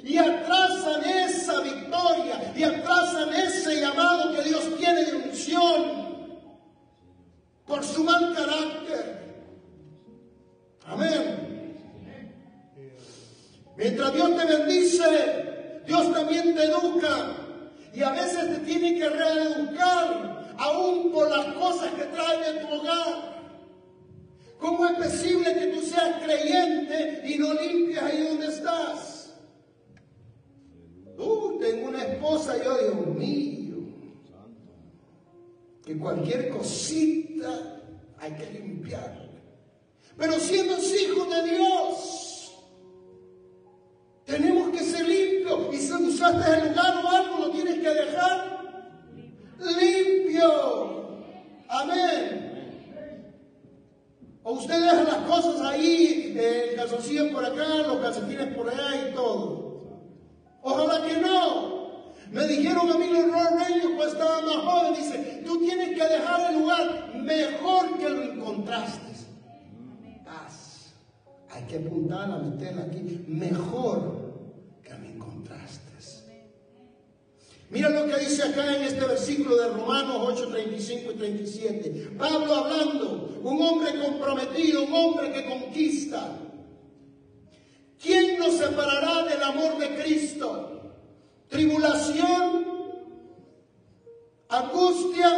Y 0.02 0.16
atrasan 0.16 1.04
esa 1.04 1.60
victoria 1.60 2.52
y 2.56 2.62
atrasan 2.62 3.32
ese 3.34 3.80
llamado 3.80 4.34
que 4.34 4.42
Dios 4.42 4.76
tiene 4.78 5.04
de 5.04 5.16
unción 5.16 6.10
por 7.66 7.84
su 7.84 8.02
mal 8.02 8.34
carácter. 8.34 9.20
Amén. 10.86 11.50
Mientras 13.76 14.12
Dios 14.12 14.36
te 14.36 14.44
bendice, 14.44 15.82
Dios 15.86 16.12
también 16.12 16.54
te 16.54 16.64
educa 16.64 17.36
y 17.94 18.02
a 18.02 18.10
veces 18.10 18.54
te 18.54 18.58
tiene 18.66 18.98
que 18.98 19.08
reeducar 19.08 20.54
aún 20.58 21.10
por 21.12 21.30
las 21.30 21.46
cosas 21.54 21.90
que 21.92 22.04
trae 22.04 22.52
de 22.52 22.60
tu 22.60 22.74
hogar. 22.74 23.30
¿Cómo 24.58 24.86
es 24.86 24.92
posible 24.92 25.54
que 25.54 25.66
tú 25.68 25.80
seas 25.80 26.22
creyente 26.22 27.22
y 27.24 27.38
no 27.38 27.54
limpias 27.54 28.04
ahí 28.04 28.22
donde 28.22 28.48
estás? 28.48 29.09
Esposa, 32.30 32.62
yo 32.62 32.78
Dios 32.78 33.06
mío, 33.16 33.76
que 35.84 35.98
cualquier 35.98 36.50
cosita 36.50 37.80
hay 38.18 38.32
que 38.32 38.50
limpiar. 38.50 39.28
Pero 40.16 40.34
siendo 40.34 40.76
hijos 40.78 41.34
de 41.34 41.50
Dios, 41.50 42.52
tenemos 44.24 44.70
que 44.70 44.84
ser 44.84 45.08
limpios. 45.08 45.74
Y 45.74 45.78
si 45.78 45.92
usaste 45.92 46.52
el 46.52 46.68
lugar 46.68 47.04
o 47.04 47.08
algo, 47.08 47.38
lo 47.46 47.50
tienes 47.50 47.74
que 47.76 47.88
dejar 47.88 48.84
limpio. 49.58 51.00
Amén. 51.68 52.46
O 54.42 54.52
usted 54.52 54.80
deja 54.80 55.02
las 55.04 55.28
cosas 55.28 55.60
ahí, 55.62 56.34
el 56.36 56.76
calzoncillo 56.76 57.30
por 57.32 57.44
acá, 57.44 57.66
los 57.86 57.98
calcetines 57.98 58.54
por 58.54 58.68
allá 58.68 59.08
y 59.08 59.14
todo. 59.14 59.70
Ojalá 60.62 61.06
que 61.06 61.16
no. 61.16 61.79
Me 62.30 62.46
dijeron 62.46 62.90
a 62.90 62.98
mí 62.98 63.06
los 63.08 63.26
Reyes 63.26 63.84
cuando 63.84 64.06
estaba 64.06 64.42
más 64.42 64.56
joven, 64.56 64.94
dice, 64.94 65.42
tú 65.44 65.58
tienes 65.58 65.88
que 65.88 66.08
dejar 66.08 66.52
el 66.52 66.60
lugar 66.60 67.14
mejor 67.16 67.98
que 67.98 68.08
lo 68.08 68.22
encontraste. 68.22 69.10
Hay 71.52 71.64
que 71.64 71.76
apuntarla, 71.78 72.38
meterla 72.38 72.82
aquí, 72.82 73.24
mejor 73.26 74.34
que 74.82 74.94
me 74.94 75.08
encontraste. 75.12 75.80
Mira 77.70 77.88
lo 77.88 78.06
que 78.06 78.18
dice 78.18 78.42
acá 78.42 78.76
en 78.76 78.82
este 78.82 79.04
versículo 79.04 79.56
de 79.56 79.68
Romanos 79.68 80.16
8, 80.32 80.48
35 80.48 81.12
y 81.12 81.14
37. 81.14 82.10
Pablo 82.18 82.52
hablando, 82.52 83.40
un 83.44 83.62
hombre 83.62 83.92
comprometido, 84.00 84.84
un 84.84 84.92
hombre 84.92 85.32
que 85.32 85.44
conquista. 85.44 86.36
¿Quién 88.02 88.38
nos 88.40 88.54
separará 88.54 89.22
del 89.22 89.42
amor 89.42 89.78
de 89.78 90.02
Cristo? 90.02 90.79
¿Tribulación? 91.50 92.64
¿Angustia? 94.48 95.30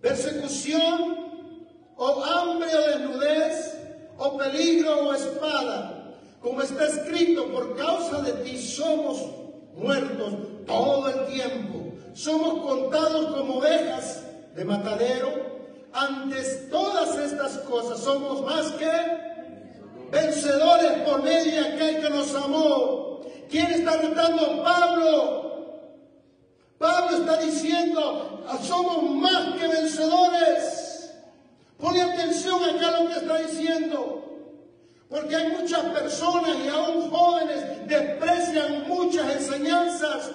¿Persecución? 0.00 1.16
¿O 1.96 2.24
hambre 2.24 2.68
o 2.74 2.80
desnudez? 2.80 3.76
¿O 4.18 4.36
peligro 4.36 5.08
o 5.08 5.14
espada? 5.14 6.14
Como 6.40 6.62
está 6.62 6.86
escrito, 6.86 7.52
por 7.52 7.76
causa 7.76 8.22
de 8.22 8.32
ti 8.44 8.56
somos 8.56 9.20
muertos 9.74 10.32
todo 10.64 11.08
el 11.08 11.26
tiempo. 11.26 11.92
Somos 12.14 12.62
contados 12.64 13.34
como 13.34 13.58
ovejas 13.58 14.22
de 14.54 14.64
matadero. 14.64 15.28
Antes 15.92 16.70
todas 16.70 17.18
estas 17.18 17.58
cosas 17.58 17.98
somos 17.98 18.42
más 18.42 18.70
que 18.72 18.90
vencedores 20.12 20.92
por 21.02 21.22
medio 21.22 21.52
de 21.52 21.68
aquel 21.68 22.00
que 22.00 22.10
nos 22.10 22.34
amó. 22.34 23.20
¿Quién 23.50 23.72
está 23.72 23.96
retando? 23.96 24.62
Pablo. 24.62 25.46
Pablo 26.78 27.16
está 27.18 27.38
diciendo, 27.38 28.44
somos 28.62 29.10
más 29.10 29.54
que 29.58 29.66
vencedores. 29.66 31.14
Pone 31.78 32.02
atención 32.02 32.62
acá 32.64 32.88
a 32.88 33.00
lo 33.00 33.08
que 33.08 33.14
está 33.14 33.38
diciendo. 33.38 34.22
Porque 35.08 35.36
hay 35.36 35.48
muchas 35.52 35.80
personas 35.86 36.56
y 36.64 36.68
aún 36.68 37.10
jóvenes 37.10 37.86
desprecian 37.86 38.88
muchas 38.88 39.30
enseñanzas 39.30 40.30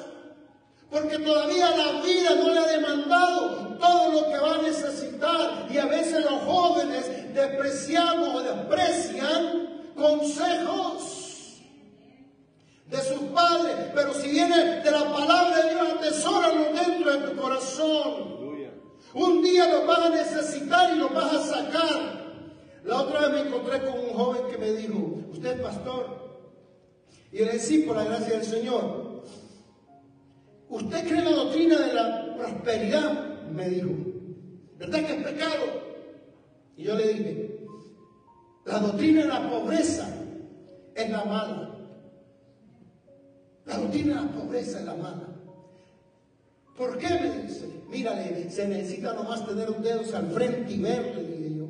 porque 0.92 1.18
todavía 1.20 1.72
la 1.72 2.02
vida 2.02 2.36
no 2.36 2.50
le 2.50 2.60
ha 2.60 2.68
demandado 2.68 3.78
todo 3.80 4.12
lo 4.12 4.26
que 4.30 4.38
va 4.38 4.56
a 4.56 4.62
necesitar. 4.62 5.68
Y 5.72 5.78
a 5.78 5.86
veces 5.86 6.26
los 6.26 6.44
jóvenes 6.44 7.34
despreciamos 7.34 8.36
o 8.36 8.42
desprecian 8.42 9.70
consejos. 9.96 11.21
Pero 13.94 14.14
si 14.14 14.30
viene 14.30 14.82
de 14.82 14.92
la 14.92 15.12
palabra 15.12 15.64
de 15.64 15.70
Dios, 15.74 15.94
atesóralo 15.98 16.74
dentro 16.74 17.12
de 17.12 17.28
tu 17.28 17.42
corazón. 17.42 18.42
Un 19.14 19.44
día 19.44 19.68
lo 19.68 19.86
vas 19.86 20.00
a 20.00 20.10
necesitar 20.10 20.96
y 20.96 21.00
lo 21.00 21.10
vas 21.10 21.34
a 21.34 21.44
sacar. 21.44 22.22
La 22.84 23.02
otra 23.02 23.28
vez 23.28 23.32
me 23.32 23.50
encontré 23.50 23.82
con 23.82 24.00
un 24.00 24.14
joven 24.14 24.42
que 24.50 24.58
me 24.58 24.72
dijo, 24.72 25.20
usted 25.32 25.58
es 25.58 25.62
pastor. 25.62 26.22
Y 27.32 27.40
le 27.40 27.54
decía, 27.54 27.86
por 27.86 27.98
la 27.98 28.06
gracia 28.06 28.38
del 28.38 28.46
Señor, 28.46 29.12
¿Usted 30.72 31.06
cree 31.06 31.22
la 31.22 31.32
doctrina 31.32 31.78
de 31.78 31.94
la 31.94 32.34
prosperidad? 32.38 33.46
Me 33.52 33.68
dijo. 33.68 33.90
¿Verdad 34.80 35.00
que 35.06 35.18
es 35.18 35.24
pecado? 35.24 35.66
Y 36.78 36.84
yo 36.84 36.96
le 36.96 37.08
dije, 37.10 37.66
la 38.66 38.80
doctrina 38.80 39.24
de 39.24 39.28
la 39.28 39.50
pobreza 39.50 40.08
es 40.96 41.10
la 41.10 41.26
mala. 41.26 41.71
La 43.72 43.78
doctrina 43.78 44.16
de 44.16 44.22
la 44.22 44.32
pobreza 44.34 44.80
es 44.80 44.86
la 44.86 44.96
mala. 44.96 45.28
¿Por 46.76 46.98
qué 46.98 47.08
me 47.08 47.44
dice? 47.44 47.70
Mírale, 47.90 48.50
se 48.50 48.68
necesita 48.68 49.14
nomás 49.14 49.46
tener 49.46 49.70
un 49.70 49.82
dedo 49.82 50.02
al 50.14 50.32
frente 50.32 50.74
y 50.74 50.82
verle, 50.82 51.24
dije 51.24 51.56
yo. 51.56 51.68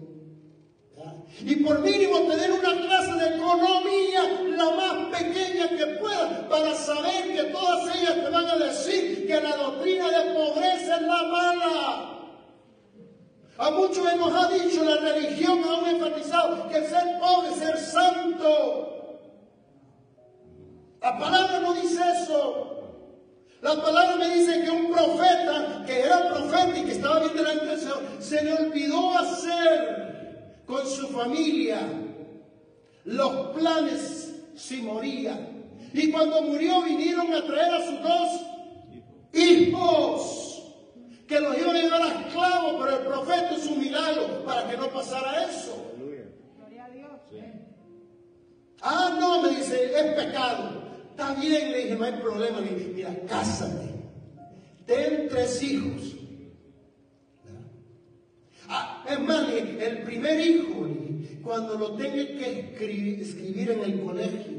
Y 1.45 1.55
por 1.57 1.79
mínimo 1.81 2.21
tener 2.21 2.51
una 2.51 2.81
clase 2.81 3.13
de 3.19 3.35
economía 3.35 4.23
la 4.57 4.71
más 4.71 5.19
pequeña 5.19 5.69
que 5.69 5.85
pueda 5.99 6.49
para 6.49 6.73
saber 6.73 7.35
que 7.35 7.43
todas 7.51 7.95
ellas 7.95 8.15
te 8.15 8.29
van 8.31 8.45
a 8.47 8.55
decir 8.55 9.27
que 9.27 9.39
la 9.39 9.55
doctrina 9.57 10.07
de 10.07 10.33
pobreza 10.33 10.95
es 10.95 11.01
la 11.03 11.23
mala. 11.23 12.07
A 13.59 13.69
muchos 13.69 14.15
nos 14.17 14.33
ha 14.33 14.49
dicho 14.49 14.83
la 14.83 14.97
religión, 14.97 15.61
ha 15.63 15.91
enfatizado 15.91 16.67
que 16.67 16.81
ser 16.81 17.19
pobre 17.19 17.49
es 17.51 17.57
ser 17.57 17.77
santo. 17.77 18.90
La 21.01 21.17
palabra 21.17 21.59
no 21.59 21.73
dice 21.73 21.99
eso. 22.21 22.77
La 23.61 23.81
palabra 23.81 24.17
me 24.17 24.35
dice 24.35 24.63
que 24.63 24.69
un 24.69 24.91
profeta, 24.91 25.83
que 25.85 25.99
era 25.99 26.29
profeta 26.29 26.77
y 26.77 26.85
que 26.85 26.91
estaba 26.91 27.19
bien 27.19 27.35
delante 27.35 27.65
del 27.65 27.79
Señor, 27.79 28.03
se 28.19 28.43
le 28.43 28.53
olvidó 28.53 29.17
hacer 29.17 30.61
con 30.65 30.87
su 30.87 31.07
familia 31.07 31.79
los 33.05 33.31
planes 33.55 34.35
si 34.55 34.81
moría. 34.83 35.39
Y 35.93 36.11
cuando 36.11 36.41
murió 36.43 36.83
vinieron 36.83 37.33
a 37.33 37.43
traer 37.45 37.73
a 37.73 37.85
sus 37.85 38.01
dos 38.01 38.41
hijos 39.33 40.63
que 41.27 41.39
los 41.39 41.57
iban 41.57 41.75
a 41.75 41.81
llevar 41.81 42.01
a 42.01 42.21
esclavos, 42.21 42.75
pero 42.79 42.97
el 42.97 43.07
profeta 43.07 43.55
es 43.55 43.65
un 43.65 43.79
milagro 43.79 44.43
para 44.45 44.69
que 44.69 44.77
no 44.77 44.87
pasara 44.89 45.45
eso. 45.45 45.87
Ah, 48.83 49.15
no, 49.19 49.43
me 49.43 49.49
dice, 49.49 49.93
es 49.95 50.13
pecado. 50.15 50.80
Está 51.21 51.35
bien, 51.35 51.71
le 51.71 51.77
dije, 51.83 51.95
no 51.95 52.03
hay 52.03 52.13
problema. 52.13 52.59
Le 52.61 52.73
dije, 52.73 52.91
mira, 52.95 53.15
cásate. 53.27 53.93
Ten 54.87 55.27
tres 55.29 55.61
hijos. 55.61 56.15
Ah, 58.67 59.05
es 59.07 59.19
más, 59.19 59.47
el 59.49 60.01
primer 60.01 60.39
hijo, 60.39 60.87
cuando 61.43 61.77
lo 61.77 61.91
tengas 61.91 62.25
que 62.25 63.21
escribir, 63.21 63.69
en 63.69 63.83
el 63.83 64.01
colegio, 64.01 64.57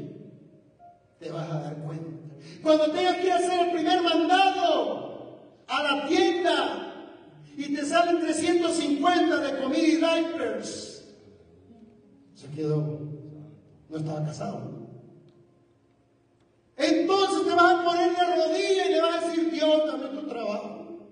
te 1.19 1.31
vas 1.31 1.51
a 1.51 1.59
dar 1.59 1.75
cuenta. 1.79 2.11
Cuando 2.61 2.91
tengas 2.91 3.17
que 3.17 3.31
hacer 3.33 3.67
el 3.67 3.73
primer 3.73 4.01
mandado 4.01 5.41
a 5.67 5.83
la 5.83 6.07
tienda 6.07 7.17
y 7.57 7.75
te 7.75 7.85
salen 7.85 8.21
350 8.21 9.37
de 9.37 9.61
comida 9.61 9.81
y 9.81 9.95
diapers, 9.97 11.13
se 12.35 12.47
quedó, 12.51 13.01
no 13.89 13.97
estaba 13.97 14.23
casado. 14.23 14.82
Entonces 16.77 17.45
te 17.45 17.53
vas 17.53 17.75
a 17.75 17.83
poner 17.83 18.11
de 18.11 18.25
rodillas 18.35 18.89
y 18.89 18.91
le 18.91 19.01
vas 19.01 19.23
a 19.23 19.27
decir, 19.27 19.51
Dios, 19.51 19.85
dame 19.85 20.07
tu 20.07 20.27
trabajo 20.27 21.09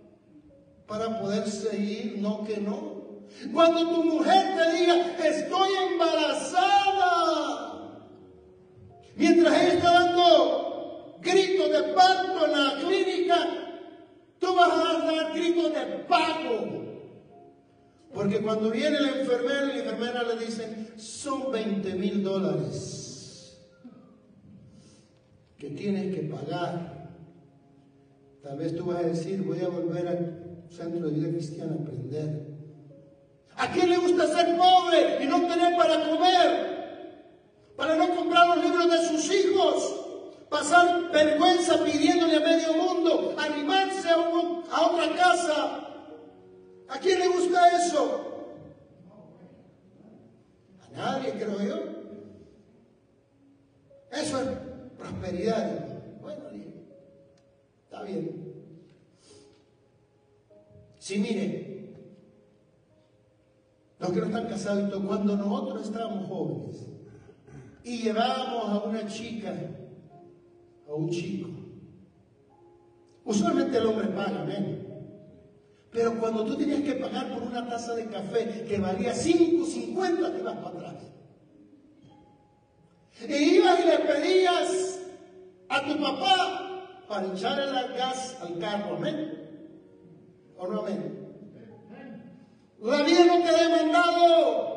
para 0.88 1.22
poder 1.22 1.48
seguir, 1.48 2.18
no 2.20 2.44
que 2.44 2.58
no. 2.58 3.02
Cuando 3.54 3.88
tu 3.90 4.04
mujer 4.04 4.58
te 4.58 4.72
diga, 4.76 5.16
estoy 5.24 5.70
embarazada, 5.92 7.10
mientras 9.16 9.54
ella 9.54 9.74
está 9.74 9.92
dando 9.92 11.18
gritos 11.22 11.72
de 11.72 11.84
parto 11.94 12.46
en 12.46 12.52
la 12.52 12.76
clínica, 12.86 13.38
tú 14.40 14.54
vas 14.56 14.72
a 14.72 15.06
dar 15.06 15.34
gritos 15.34 15.72
de 15.74 15.86
pago. 16.10 16.82
Porque 18.14 18.42
cuando 18.42 18.70
viene 18.72 19.00
la 19.00 19.22
enfermera 19.22 19.64
y 19.64 19.68
la 19.68 19.76
enfermera 19.84 20.24
le 20.24 20.46
dice, 20.46 20.94
son 20.98 21.52
20 21.52 21.94
mil 21.94 22.22
dólares 22.22 23.01
que 25.62 25.70
tienes 25.70 26.16
que 26.16 26.24
pagar. 26.24 27.12
Tal 28.42 28.58
vez 28.58 28.76
tú 28.76 28.86
vas 28.86 28.98
a 28.98 29.04
decir, 29.04 29.44
voy 29.44 29.62
a 29.62 29.70
volver 29.70 30.08
al 30.08 30.66
centro 30.72 31.08
de 31.08 31.14
vida 31.14 31.30
cristiana 31.30 31.74
a 31.74 31.84
aprender. 31.84 32.48
¿A 33.58 33.72
quién 33.72 33.92
le 33.92 33.98
gusta 33.98 34.26
ser 34.26 34.58
pobre 34.58 35.24
y 35.24 35.28
no 35.28 35.42
tener 35.42 35.78
para 35.78 36.10
comer? 36.10 36.50
Para 37.78 37.96
no 37.96 38.16
comprar 38.16 38.48
los 38.48 38.66
libros 38.66 38.90
de 38.90 39.08
sus 39.08 39.32
hijos. 39.32 39.98
pasar 40.50 41.12
vergüenza 41.12 41.82
pidiéndole 41.86 42.38
a 42.38 42.40
medio 42.40 42.74
mundo, 42.74 43.36
animarse 43.38 44.10
a, 44.10 44.16
a 44.16 44.88
otra 44.88 45.16
casa. 45.16 45.88
¿A 46.90 47.00
quién 47.00 47.20
le 47.20 47.28
gusta 47.28 47.78
eso? 47.78 48.58
A 50.82 50.98
nadie, 50.98 51.34
creo 51.34 51.62
yo. 51.62 51.76
Eso 54.12 54.42
es 54.42 54.71
prosperidad. 55.02 56.20
Bueno, 56.22 56.44
está 57.84 58.04
bien. 58.04 58.54
Sí, 60.98 61.18
mire, 61.20 61.96
los 64.00 64.12
que 64.12 64.20
no 64.20 64.26
están 64.28 64.48
casados, 64.48 65.04
cuando 65.04 65.36
nosotros 65.36 65.88
estábamos 65.88 66.28
jóvenes 66.28 66.88
y 67.84 68.04
llevábamos 68.04 68.70
a 68.70 68.84
una 68.88 69.08
chica 69.08 69.54
o 70.88 70.96
un 70.96 71.10
chico, 71.10 71.50
usualmente 73.26 73.78
el 73.78 73.86
hombre 73.88 74.08
paga 74.10 74.44
menos. 74.44 74.80
Pero 75.92 76.18
cuando 76.20 76.46
tú 76.46 76.56
tenías 76.56 76.82
que 76.82 76.94
pagar 76.94 77.34
por 77.34 77.44
una 77.44 77.68
taza 77.68 77.96
de 77.96 78.06
café 78.06 78.64
que 78.68 78.78
valía 78.78 79.14
5.50, 79.14 80.34
te 80.34 80.40
ibas 80.40 80.58
para 80.58 80.78
atrás. 80.78 81.11
Y 83.28 83.56
ibas 83.56 83.80
y 83.80 83.84
le 83.88 84.00
pedías 84.00 85.00
a 85.70 85.86
tu 85.86 86.00
papá 86.00 87.06
para 87.08 87.28
echarle 87.28 87.64
el 87.66 87.94
gas 87.94 88.38
al 88.42 88.58
carro, 88.60 88.96
amén. 88.96 89.38
¿O 90.58 90.68
no 90.68 90.82
amén? 90.82 91.22
La 92.82 93.04
vida 93.04 93.26
no 93.26 93.42
te 93.44 93.50
ha 93.50 93.68
demandado. 93.68 94.72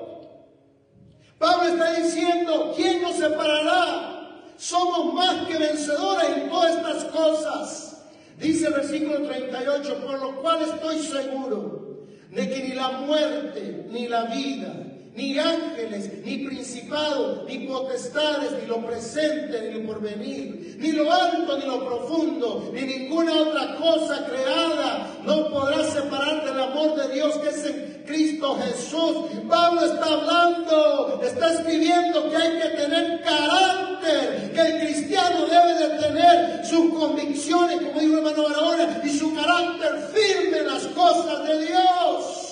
Pablo 1.39 1.69
está 1.69 1.95
diciendo, 1.95 2.73
¿quién 2.77 3.03
nos 3.03 3.17
separará? 3.17 4.15
Somos 4.57 5.15
más 5.15 5.47
que 5.47 5.57
vencedores 5.57 6.37
en 6.37 6.49
todas 6.49 6.77
estas 6.77 7.05
cosas. 7.05 8.07
Dice 8.39 8.67
el 8.67 8.75
versículo 8.75 9.23
38, 9.27 10.07
por 10.07 10.21
lo 10.21 10.41
cual 10.43 10.63
estoy 10.63 10.99
seguro 11.01 12.05
de 12.31 12.51
que 12.51 12.63
ni 12.63 12.75
la 12.75 12.91
muerte, 12.91 13.87
ni 13.91 14.09
la 14.09 14.25
vida, 14.25 14.84
ni 15.15 15.39
ángeles, 15.39 16.11
ni 16.25 16.39
principados, 16.39 17.45
ni 17.47 17.59
potestades, 17.69 18.51
ni 18.61 18.67
lo 18.67 18.85
presente, 18.85 19.63
ni 19.63 19.81
lo 19.81 19.87
porvenir, 19.87 20.77
ni 20.79 20.91
lo 20.91 21.13
alto, 21.13 21.57
ni 21.57 21.67
lo 21.67 21.87
profundo, 21.87 22.71
ni 22.73 22.83
ninguna 22.83 23.33
otra 23.33 23.77
cosa 23.77 24.27
creada 24.27 25.21
no 25.25 25.49
podrá 25.51 25.85
separar 25.85 26.45
del 26.45 26.61
amor 26.61 26.97
de 26.97 27.15
Dios 27.15 27.39
que 27.39 27.49
es 27.49 27.65
en 27.65 28.03
Cristo 28.07 28.59
Jesús. 28.61 29.17
Pablo 29.49 29.85
está 29.85 30.05
hablando, 30.05 31.21
está 31.23 31.53
escribiendo 31.53 32.29
que 32.29 32.37
hay 32.37 32.61
que 32.61 32.69
tener 32.77 33.23
carácter, 33.23 34.53
que 34.53 34.61
el 34.61 34.81
cristiano 34.81 35.47
debe 35.47 35.75
de 35.75 36.03
tener 36.03 36.67
sus 36.67 36.93
convicciones, 36.93 37.77
como 37.77 38.01
dijo 38.01 38.19
el 38.19 38.27
hermano 38.27 38.43
Barahona, 38.43 39.01
y 39.05 39.11
su 39.11 39.33
carácter 39.33 40.11
firme 40.13 40.59
en 40.59 40.67
las 40.67 40.87
cosas 40.89 41.47
de 41.47 41.67
Dios 41.67 42.44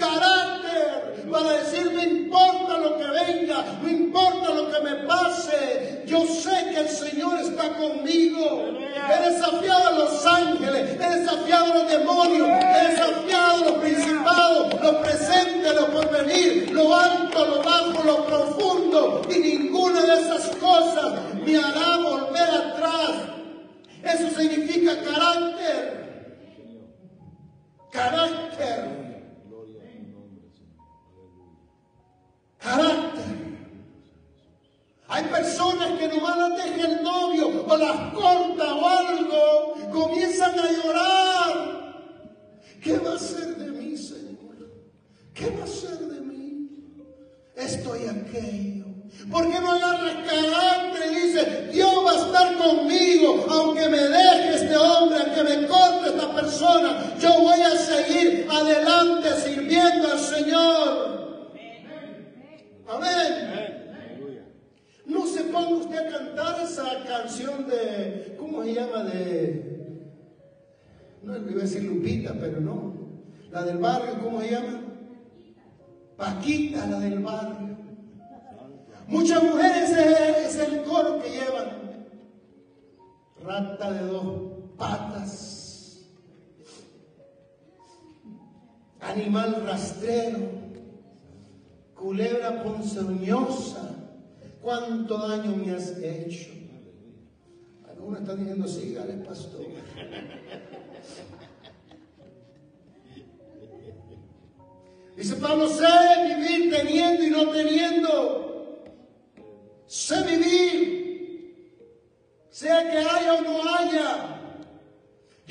carácter 0.00 1.28
para 1.30 1.52
decir 1.52 1.92
no 1.92 2.02
importa 2.02 2.78
lo 2.78 2.96
que 2.98 3.04
venga, 3.04 3.64
no 3.82 3.88
importa 3.88 4.50
lo 4.52 4.70
que 4.70 4.80
me 4.80 4.94
pase, 5.06 6.02
yo 6.06 6.26
sé 6.26 6.70
que 6.72 6.80
el 6.80 6.88
Señor 6.88 7.38
está 7.40 7.68
conmigo. 7.76 8.68
He 9.10 9.30
desafiado 9.30 9.88
a 9.88 9.92
los 9.92 10.26
ángeles, 10.26 10.90
he 11.00 11.18
desafiado 11.18 11.72
a 11.72 11.74
los 11.78 11.90
demonios, 11.90 12.48
he 12.48 12.88
desafiado 12.90 13.52
a 13.52 13.70
los 13.70 13.72
principados, 13.74 14.82
lo 14.82 15.02
presente, 15.02 15.74
lo 15.74 15.86
porvenir, 15.92 16.70
lo 16.72 16.94
alto, 16.94 17.46
lo 17.46 17.62
bajo, 17.62 18.02
lo 18.04 18.26
profundo, 18.26 19.22
y 19.30 19.38
ninguna 19.38 20.02
de 20.02 20.20
esas 20.20 20.56
cosas 20.56 21.12
me 21.44 21.56
hará 21.56 21.98
volver 21.98 22.50
atrás. 22.50 23.10
Eso 24.02 24.30
significa 24.36 24.96
carácter. 25.02 26.00
Carácter. 27.90 29.09
Carácter. 32.60 33.40
Hay 35.08 35.24
personas 35.24 35.98
que 35.98 36.08
nomás 36.08 36.38
las 36.38 36.56
deja 36.56 36.86
el 36.86 37.02
novio 37.02 37.64
o 37.66 37.76
las 37.76 38.12
corta 38.14 38.74
o 38.74 38.86
algo, 38.86 39.74
comienzan 39.92 40.56
a 40.58 40.70
llorar. 40.70 41.80
¿Qué 42.80 42.96
va 42.98 43.14
a 43.14 43.18
ser 43.18 43.56
de 43.56 43.70
mí, 43.72 43.96
Señor? 43.96 44.70
¿Qué 45.34 45.50
va 45.50 45.64
a 45.64 45.66
ser 45.66 45.98
de 45.98 46.20
mí? 46.20 46.68
Esto 47.56 47.96
y 47.96 48.06
aquello. 48.06 48.84
¿Por 49.30 49.50
qué 49.50 49.60
no 49.60 49.72
agarras 49.72 50.14
carácter 50.26 51.12
y 51.12 51.26
dice, 51.26 51.68
Dios 51.72 51.92
va 52.06 52.12
a 52.12 52.26
estar 52.26 52.56
conmigo, 52.56 53.46
aunque 53.50 53.88
me 53.88 53.98
deje 53.98 54.54
este 54.54 54.76
hombre, 54.76 55.18
aunque 55.18 55.42
me 55.42 55.66
corte 55.66 56.08
esta 56.10 56.34
persona, 56.34 57.16
yo 57.18 57.40
voy 57.40 57.60
a 57.60 57.76
seguir 57.76 58.46
adelante 58.48 59.28
sirviendo 59.42 60.12
al 60.12 60.20
Señor. 60.20 61.19
Amén. 62.90 64.40
No 65.06 65.26
se 65.26 65.44
ponga 65.44 65.68
usted 65.68 65.96
a 65.96 66.10
cantar 66.10 66.60
esa 66.62 67.04
canción 67.04 67.66
de, 67.68 68.34
¿cómo 68.38 68.64
se 68.64 68.74
llama? 68.74 69.04
De, 69.04 69.70
no 71.22 71.36
iba 71.36 71.60
a 71.60 71.64
decir 71.64 71.84
Lupita, 71.84 72.34
pero 72.38 72.60
no. 72.60 72.94
La 73.50 73.62
del 73.64 73.78
barrio, 73.78 74.18
¿cómo 74.22 74.40
se 74.40 74.50
llama? 74.50 74.80
Paquita, 76.16 76.86
la 76.86 77.00
del 77.00 77.20
barrio. 77.20 77.76
Muchas 79.06 79.42
mujeres 79.42 79.90
es 79.90 80.56
el 80.56 80.82
coro 80.82 81.20
que 81.20 81.30
llevan. 81.30 82.06
Rata 83.42 83.92
de 83.92 84.06
dos 84.06 84.52
patas. 84.76 86.06
Animal 89.00 89.64
rastrero. 89.64 90.59
Culebra 92.10 92.60
ponzoñosa. 92.64 93.94
¿Cuánto 94.60 95.16
daño 95.28 95.54
me 95.54 95.70
has 95.70 95.96
hecho? 95.96 96.50
Algunos 97.88 98.22
están 98.22 98.38
diciendo, 98.40 98.66
sígale, 98.66 99.12
pastor. 99.18 99.66
Dice 105.16 105.36
Pablo, 105.36 105.68
sé 105.68 105.86
vivir 106.34 106.74
teniendo 106.74 107.22
y 107.22 107.30
no 107.30 107.48
teniendo. 107.50 108.84
Sé 109.86 110.20
vivir. 110.24 111.70
Sea 112.50 112.90
que 112.90 112.98
haya 112.98 113.34
o 113.34 113.40
no 113.42 113.62
haya. 113.72 114.39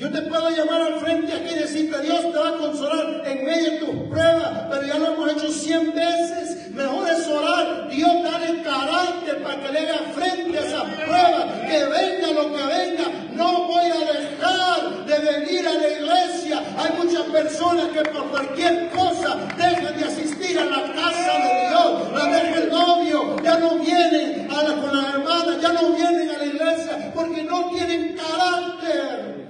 Yo 0.00 0.10
te 0.10 0.22
puedo 0.22 0.48
llamar 0.48 0.80
al 0.80 0.98
frente 0.98 1.30
aquí 1.30 1.52
y 1.54 1.58
decirte, 1.58 2.00
Dios 2.00 2.32
te 2.32 2.38
va 2.38 2.48
a 2.48 2.56
consolar 2.56 3.22
en 3.22 3.44
medio 3.44 3.70
de 3.70 3.78
tus 3.80 4.08
pruebas, 4.08 4.62
pero 4.70 4.86
ya 4.86 4.98
lo 4.98 5.08
hemos 5.08 5.32
hecho 5.32 5.52
cien 5.52 5.92
veces. 5.92 6.70
Mejor 6.70 7.06
es 7.06 7.28
orar, 7.28 7.86
Dios 7.90 8.10
dale 8.22 8.62
carácter 8.62 9.42
para 9.42 9.60
que 9.60 9.72
le 9.72 9.78
haga 9.80 9.98
frente 10.14 10.58
a 10.58 10.62
esas 10.62 10.84
pruebas, 10.84 11.44
que 11.68 11.84
venga 11.84 12.32
lo 12.32 12.50
que 12.50 12.62
venga. 12.62 13.04
No 13.34 13.66
voy 13.66 13.90
a 13.90 14.12
dejar 14.12 15.04
de 15.04 15.18
venir 15.18 15.68
a 15.68 15.74
la 15.74 15.88
iglesia. 15.88 16.62
Hay 16.78 16.96
muchas 16.96 17.24
personas 17.26 17.88
que 17.88 18.00
por 18.08 18.30
cualquier 18.30 18.88
cosa 18.88 19.36
dejan 19.58 19.98
de 19.98 20.04
asistir 20.06 20.58
a 20.60 20.64
la 20.64 20.94
casa 20.94 21.32
de 21.44 21.68
Dios, 21.68 22.12
la 22.14 22.24
deja 22.24 22.56
el 22.56 22.70
novio, 22.70 23.36
ya 23.44 23.58
no 23.58 23.74
vienen 23.74 24.48
con 24.48 24.96
las 24.96 25.14
hermanas, 25.14 25.60
ya 25.60 25.72
no 25.74 25.92
vienen 25.92 26.30
a 26.30 26.38
la 26.38 26.46
iglesia 26.46 27.12
porque 27.14 27.42
no 27.42 27.68
tienen 27.68 28.16
carácter. 28.16 29.40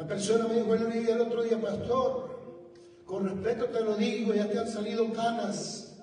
La 0.00 0.06
persona 0.06 0.48
me 0.48 0.54
dijo 0.54 0.74
el, 0.74 1.08
el 1.10 1.20
otro 1.20 1.42
día, 1.42 1.60
pastor, 1.60 2.30
con 3.04 3.28
respeto 3.28 3.66
te 3.66 3.84
lo 3.84 3.96
digo, 3.96 4.32
ya 4.32 4.48
te 4.48 4.58
han 4.58 4.66
salido 4.66 5.12
canas, 5.12 5.94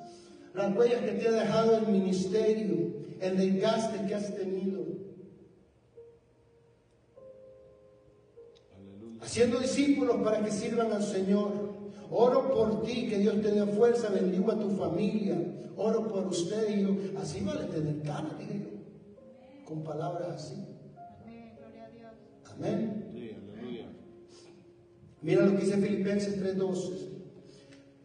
las 0.54 0.78
huellas 0.78 1.02
que 1.02 1.14
te 1.14 1.28
ha 1.28 1.32
dejado 1.32 1.78
el 1.78 1.88
ministerio, 1.88 2.94
el 3.20 3.38
desgaste 3.38 4.06
que 4.06 4.14
has 4.14 4.36
tenido, 4.36 4.84
Aleluya. 8.78 9.18
haciendo 9.24 9.58
discípulos 9.58 10.18
para 10.24 10.44
que 10.46 10.52
sirvan 10.52 10.92
al 10.92 11.02
Señor. 11.02 11.52
Oro 12.12 12.54
por 12.54 12.84
ti, 12.84 13.08
que 13.10 13.18
Dios 13.18 13.42
te 13.42 13.50
dé 13.50 13.66
fuerza, 13.66 14.10
bendigo 14.10 14.52
a 14.52 14.60
tu 14.60 14.70
familia, 14.76 15.40
oro 15.76 16.08
por 16.08 16.28
usted 16.28 16.70
y 16.70 16.84
yo, 16.84 17.20
así 17.20 17.44
vale 17.44 17.66
tener 17.66 18.04
canas, 18.04 18.38
dije 18.38 18.60
yo, 18.60 19.66
con 19.66 19.84
palabras 19.84 20.36
así. 20.36 20.68
Amén, 20.96 21.56
gloria 21.58 21.86
a 21.86 21.90
Dios. 21.90 22.12
Amén. 22.54 23.07
Mira 25.28 25.46
lo 25.46 25.58
que 25.58 25.66
dice 25.66 25.76
Filipenses 25.76 26.40
3:12. 26.40 27.10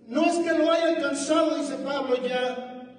No 0.09 0.25
es 0.25 0.39
que 0.39 0.59
lo 0.59 0.73
haya 0.73 0.89
alcanzado, 0.89 1.57
dice 1.57 1.77
Pablo 1.77 2.17
ya, 2.17 2.99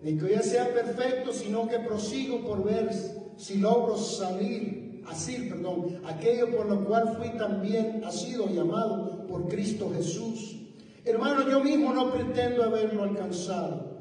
ni 0.00 0.16
que 0.16 0.30
ya 0.30 0.42
sea 0.42 0.72
perfecto, 0.72 1.34
sino 1.34 1.68
que 1.68 1.78
prosigo 1.80 2.40
por 2.46 2.64
ver 2.64 2.88
si 3.36 3.58
logro 3.58 3.98
salir, 3.98 5.02
así, 5.06 5.50
perdón, 5.50 6.00
aquello 6.06 6.56
por 6.56 6.64
lo 6.64 6.82
cual 6.86 7.14
fui 7.18 7.28
también, 7.36 8.02
ha 8.06 8.10
sido 8.10 8.48
llamado 8.48 9.26
por 9.26 9.48
Cristo 9.48 9.92
Jesús. 9.94 10.56
Hermano, 11.04 11.46
yo 11.50 11.62
mismo 11.62 11.92
no 11.92 12.10
pretendo 12.10 12.64
haberlo 12.64 13.02
alcanzado, 13.02 13.98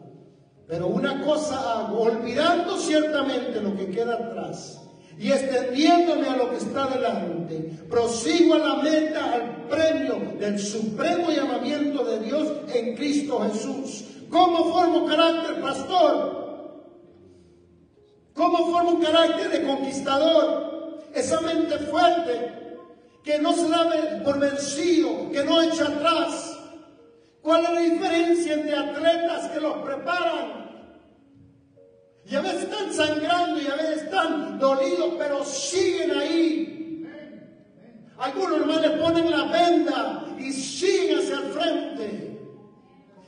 Pero 0.65 0.87
una 0.87 1.25
cosa 1.25 1.79
hago, 1.79 2.03
olvidando 2.03 2.77
ciertamente 2.77 3.61
lo 3.61 3.75
que 3.75 3.89
queda 3.89 4.15
atrás 4.15 4.86
y 5.17 5.31
extendiéndome 5.31 6.27
a 6.27 6.37
lo 6.37 6.49
que 6.49 6.57
está 6.57 6.87
delante, 6.87 7.55
prosigo 7.89 8.55
a 8.55 8.59
la 8.59 8.75
meta, 8.83 9.33
al 9.33 9.67
premio 9.67 10.37
del 10.39 10.59
supremo 10.59 11.29
llamamiento 11.31 12.03
de 12.03 12.19
Dios 12.19 12.47
en 12.73 12.95
Cristo 12.95 13.39
Jesús. 13.41 14.05
¿Cómo 14.29 14.71
formo 14.73 15.05
carácter, 15.05 15.61
pastor? 15.61 16.37
¿Cómo 18.33 18.71
formo 18.71 18.91
un 18.91 19.01
carácter 19.01 19.49
de 19.49 19.63
conquistador? 19.63 20.99
Esa 21.15 21.41
mente 21.41 21.79
fuerte 21.79 22.53
que 23.23 23.39
no 23.39 23.53
se 23.53 23.67
da 23.69 24.21
por 24.23 24.39
vencido, 24.39 25.31
que 25.31 25.43
no 25.43 25.61
echa 25.61 25.85
atrás, 25.85 26.57
¿Cuál 27.47 27.63
es 27.63 27.71
la 27.71 27.79
diferencia 27.79 28.53
entre 28.55 28.75
atletas 28.75 29.49
que 29.51 29.61
los 29.61 29.77
preparan? 29.77 30.66
Y 32.29 32.35
a 32.35 32.41
veces 32.41 32.63
están 32.63 32.93
sangrando 32.93 33.61
y 33.61 33.67
a 33.67 33.75
veces 33.75 34.03
están 34.03 34.59
dolidos, 34.59 35.13
pero 35.17 35.45
siguen 35.45 36.11
ahí. 36.11 37.07
Algunos 38.17 38.59
hermanos 38.59 38.91
ponen 38.99 39.31
la 39.31 39.43
venda 39.45 40.25
y 40.37 40.51
siguen 40.51 41.19
hacia 41.19 41.35
el 41.35 41.51
frente. 41.53 42.39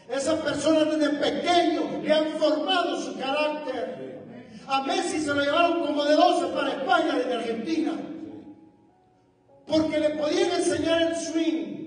Esas 0.10 0.40
personas 0.42 1.00
desde 1.00 1.10
pequeños 1.18 2.04
le 2.04 2.14
han 2.14 2.28
formado 2.40 3.00
su 3.00 3.18
carácter. 3.18 4.20
A 4.68 4.84
Messi 4.84 5.20
se 5.20 5.34
lo 5.34 5.42
llevaron 5.44 5.86
como 5.86 6.04
de 6.04 6.16
12 6.16 6.48
para 6.48 6.70
España 6.70 7.16
desde 7.16 7.34
Argentina. 7.36 7.94
Porque 9.66 10.00
le 10.00 10.10
podían 10.12 10.52
enseñar 10.52 11.02
el 11.04 11.16
swing. 11.16 11.80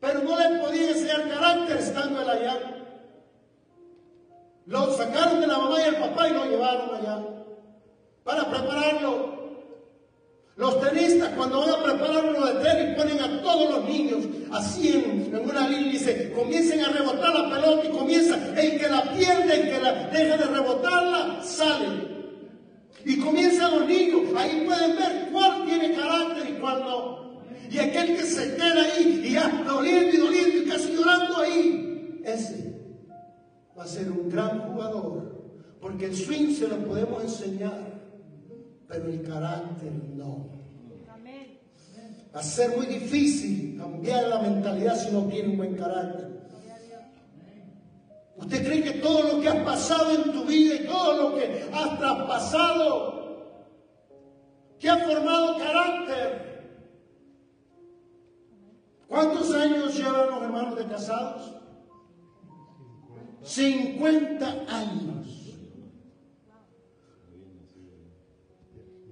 Pero 0.00 0.22
no 0.22 0.38
le 0.38 0.60
podía 0.60 0.90
enseñar 0.90 1.28
carácter 1.28 1.76
estando 1.76 2.22
él 2.22 2.30
allá. 2.30 2.79
Lo 4.70 4.96
sacaron 4.96 5.40
de 5.40 5.48
la 5.48 5.58
mamá 5.58 5.80
y 5.80 5.88
el 5.88 5.96
papá 5.96 6.28
y 6.28 6.32
lo 6.32 6.44
llevaron 6.44 6.94
allá 6.94 7.18
para 8.22 8.48
prepararlo. 8.48 9.40
Los 10.54 10.80
tenistas 10.80 11.30
cuando 11.30 11.58
van 11.58 11.70
a 11.70 11.82
preparar 11.82 12.24
uno 12.26 12.46
de 12.46 12.62
tenis 12.62 12.96
ponen 12.96 13.20
a 13.20 13.42
todos 13.42 13.68
los 13.68 13.88
niños 13.88 14.24
así 14.52 14.90
en, 14.90 15.36
una 15.36 15.68
línea 15.68 15.88
y 15.88 15.90
dice, 15.90 16.32
comiencen 16.32 16.84
a 16.84 16.88
rebotar 16.90 17.34
la 17.34 17.50
pelota 17.50 17.88
y 17.88 17.90
comienza, 17.90 18.36
el 18.36 18.78
que 18.78 18.88
la 18.88 19.02
pierde, 19.12 19.60
el 19.60 19.70
que 19.70 19.80
la 19.80 19.92
deja 20.06 20.36
de 20.36 20.44
rebotarla, 20.44 21.42
sale. 21.42 22.08
Y 23.04 23.18
comienzan 23.18 23.72
los 23.72 23.88
niños, 23.88 24.20
ahí 24.36 24.62
pueden 24.64 24.94
ver 24.94 25.30
cuál 25.32 25.64
tiene 25.64 25.96
carácter 25.96 26.48
y 26.48 26.60
cuál 26.60 26.80
no. 26.84 27.40
Y 27.68 27.76
aquel 27.76 28.16
que 28.16 28.22
se 28.22 28.54
queda 28.54 28.82
ahí 28.84 29.20
y 29.24 29.32
ya 29.32 29.48
doliendo 29.66 30.14
y 30.14 30.20
doliendo 30.20 30.58
y 30.58 30.68
casi 30.68 30.92
llorando 30.92 31.38
ahí, 31.38 32.20
ese 32.24 32.70
va 33.80 33.84
a 33.84 33.88
ser 33.88 34.12
un 34.12 34.28
gran 34.28 34.60
jugador. 34.60 35.40
Porque 35.80 36.04
el 36.04 36.14
swing 36.14 36.54
se 36.54 36.68
lo 36.68 36.76
podemos 36.84 37.22
enseñar, 37.24 37.80
pero 38.86 39.08
el 39.08 39.22
carácter 39.22 39.90
no. 40.14 40.50
Va 42.34 42.40
a 42.40 42.42
ser 42.42 42.76
muy 42.76 42.84
difícil 42.84 43.78
cambiar 43.78 44.28
la 44.28 44.40
mentalidad 44.40 44.94
si 44.96 45.10
no 45.10 45.24
tiene 45.24 45.48
un 45.48 45.56
buen 45.56 45.74
carácter. 45.74 46.28
¿Usted 48.36 48.66
cree 48.66 48.82
que 48.84 49.00
todo 49.00 49.22
lo 49.22 49.40
que 49.40 49.48
has 49.48 49.64
pasado 49.64 50.10
en 50.12 50.32
tu 50.32 50.44
vida 50.44 50.74
y 50.74 50.86
todo 50.86 51.30
lo 51.30 51.36
que 51.36 51.64
has 51.72 51.98
traspasado, 51.98 53.64
que 54.78 54.90
ha 54.90 54.98
formado 54.98 55.58
carácter, 55.58 56.50
¿Cuántos 59.08 59.52
años 59.52 59.96
llevan 59.96 60.30
los 60.30 60.40
hermanos 60.40 60.76
de 60.76 60.84
casados? 60.84 61.59
50 63.44 64.46
años. 64.68 65.26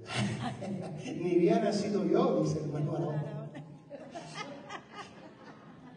Ni 1.21 1.35
bien 1.37 1.64
nacido 1.64 2.05
yo, 2.07 2.43
dice 2.43 2.59
el 2.59 2.64
hermano 2.67 2.97
Arón. 2.97 3.29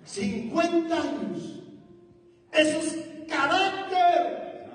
50 0.05 0.95
años. 0.95 1.61
Eso 2.51 2.77
es 2.79 2.97
carácter. 3.29 4.67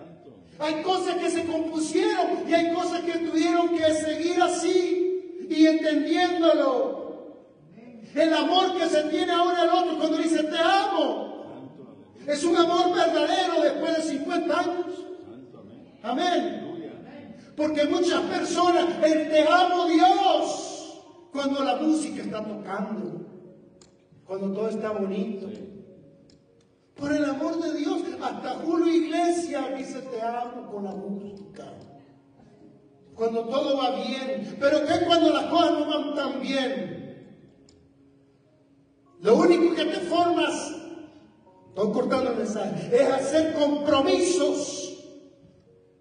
Hay 0.58 0.82
cosas 0.82 1.16
que 1.16 1.30
se 1.30 1.44
compusieron 1.44 2.48
y 2.48 2.54
hay 2.54 2.72
cosas 2.72 3.02
que 3.02 3.18
tuvieron 3.18 3.76
que 3.76 3.92
seguir 3.92 4.40
así 4.40 5.46
y 5.50 5.66
entendiéndolo. 5.66 7.06
El 8.14 8.32
amor 8.32 8.78
que 8.78 8.86
se 8.86 9.02
tiene 9.04 9.30
ahora 9.30 9.64
el 9.64 9.68
otro 9.68 9.98
cuando 9.98 10.16
dice 10.16 10.42
te 10.44 10.58
amo. 10.58 11.35
Es 12.26 12.44
un 12.44 12.56
amor 12.56 12.94
verdadero 12.94 13.62
después 13.62 13.96
de 13.96 14.02
50 14.18 14.58
años. 14.58 14.86
Amén. 16.02 16.62
Porque 17.56 17.84
muchas 17.86 18.20
personas, 18.22 18.84
el 19.02 19.30
te 19.30 19.48
amo 19.48 19.86
Dios, 19.86 21.00
cuando 21.32 21.64
la 21.64 21.76
música 21.76 22.22
está 22.22 22.44
tocando, 22.44 23.26
cuando 24.26 24.52
todo 24.52 24.68
está 24.68 24.90
bonito. 24.90 25.48
Por 26.96 27.12
el 27.12 27.24
amor 27.24 27.62
de 27.62 27.78
Dios, 27.78 28.02
hasta 28.22 28.50
Julio 28.56 28.92
Iglesia 28.92 29.68
dice 29.76 30.00
te 30.02 30.20
amo 30.20 30.70
con 30.70 30.84
la 30.84 30.92
música. 30.92 31.64
Cuando 33.14 33.44
todo 33.44 33.78
va 33.78 33.90
bien. 34.02 34.56
Pero 34.60 34.84
que 34.86 35.04
cuando 35.06 35.32
las 35.32 35.44
cosas 35.46 35.72
no 35.72 35.86
van 35.86 36.14
tan 36.14 36.40
bien. 36.40 36.96
Lo 39.20 39.36
único 39.36 39.74
que 39.74 39.84
te 39.84 40.00
formas, 40.00 40.74
estoy 41.76 41.92
cortando 41.92 42.30
el 42.30 42.38
mensaje, 42.38 42.96
es 42.96 43.06
hacer 43.06 43.52
compromisos 43.52 44.98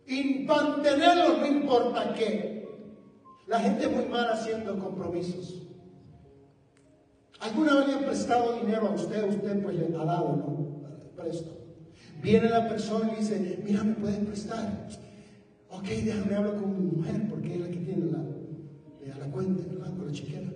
y 0.07 0.45
mantenerlos 0.45 1.39
no 1.39 1.47
importa 1.47 2.13
qué. 2.13 2.65
La 3.47 3.59
gente 3.59 3.83
es 3.83 3.91
muy 3.91 4.05
mala 4.05 4.33
haciendo 4.33 4.79
compromisos. 4.79 5.63
¿Alguna 7.41 7.75
vez 7.75 7.87
le 7.87 7.93
han 7.93 8.05
prestado 8.05 8.53
dinero 8.53 8.87
a 8.87 8.91
usted? 8.91 9.27
Usted 9.27 9.61
pues 9.61 9.75
le 9.75 9.95
ha 9.97 10.05
dado, 10.05 10.35
¿no? 10.37 10.81
Presto. 11.21 11.51
Viene 12.23 12.49
la 12.49 12.69
persona 12.69 13.11
y 13.13 13.19
dice, 13.19 13.59
mira, 13.65 13.83
¿me 13.83 13.95
puedes 13.95 14.17
prestar? 14.19 14.87
Ok, 15.69 15.83
déjame 15.83 16.35
hablar 16.35 16.55
con 16.55 16.71
mi 16.71 16.91
mujer 16.95 17.27
porque 17.29 17.53
es 17.53 17.59
la 17.59 17.67
que 17.67 17.77
tiene 17.77 18.11
la, 18.11 18.23
la 19.19 19.31
cuenta, 19.31 19.61
¿verdad? 19.69 19.93
Con 19.93 20.07
la 20.07 20.13
chequera. 20.13 20.53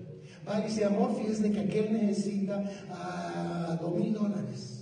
Va 0.48 0.60
y 0.62 0.64
dice, 0.64 0.86
amor, 0.86 1.14
fíjese 1.14 1.52
que 1.52 1.60
aquel 1.60 1.92
necesita 1.92 2.64
ah, 2.90 3.78
dos 3.82 3.94
mil 3.94 4.14
dólares. 4.14 4.79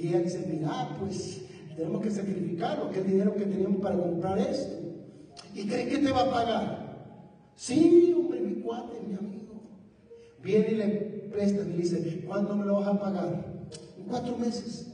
Y 0.00 0.08
ella 0.08 0.20
dice, 0.20 0.46
mira, 0.50 0.96
pues 0.98 1.42
tenemos 1.76 2.00
que 2.02 2.10
sacrificarlo, 2.10 2.90
que 2.90 3.00
el 3.00 3.06
dinero 3.06 3.34
que 3.34 3.44
teníamos 3.44 3.82
para 3.82 3.96
comprar 3.96 4.38
esto. 4.38 4.78
¿Y 5.54 5.66
cree 5.68 5.88
que 5.88 5.98
te 5.98 6.10
va 6.10 6.22
a 6.22 6.30
pagar? 6.30 6.90
Sí, 7.54 8.14
hombre, 8.16 8.40
mi 8.40 8.62
cuate, 8.62 8.98
mi 9.06 9.14
amigo. 9.14 9.60
Viene 10.42 10.68
y 10.70 10.74
le 10.76 10.86
presta 11.30 11.62
y 11.62 11.68
le 11.72 11.76
dice, 11.76 12.24
¿cuándo 12.26 12.56
me 12.56 12.64
lo 12.64 12.76
vas 12.76 12.88
a 12.88 12.98
pagar? 12.98 13.44
En 13.98 14.04
cuatro 14.04 14.38
meses. 14.38 14.86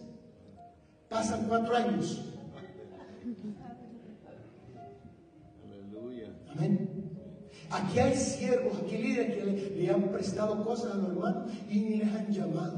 Pasan 1.08 1.46
cuatro 1.46 1.76
años. 1.76 2.20
Aleluya. 5.64 6.34
Amén. 6.50 6.90
Aquí 7.70 7.98
hay 8.00 8.16
siervos, 8.16 8.78
aquí 8.82 8.98
líderes 8.98 9.36
que 9.36 9.74
le, 9.76 9.90
han 9.90 10.10
prestado 10.10 10.64
cosas 10.64 10.94
a 10.94 10.96
los 10.96 11.10
hermanos 11.10 11.52
y 11.68 11.78
ni 11.78 11.96
les 11.98 12.08
han 12.12 12.32
llamado. 12.32 12.75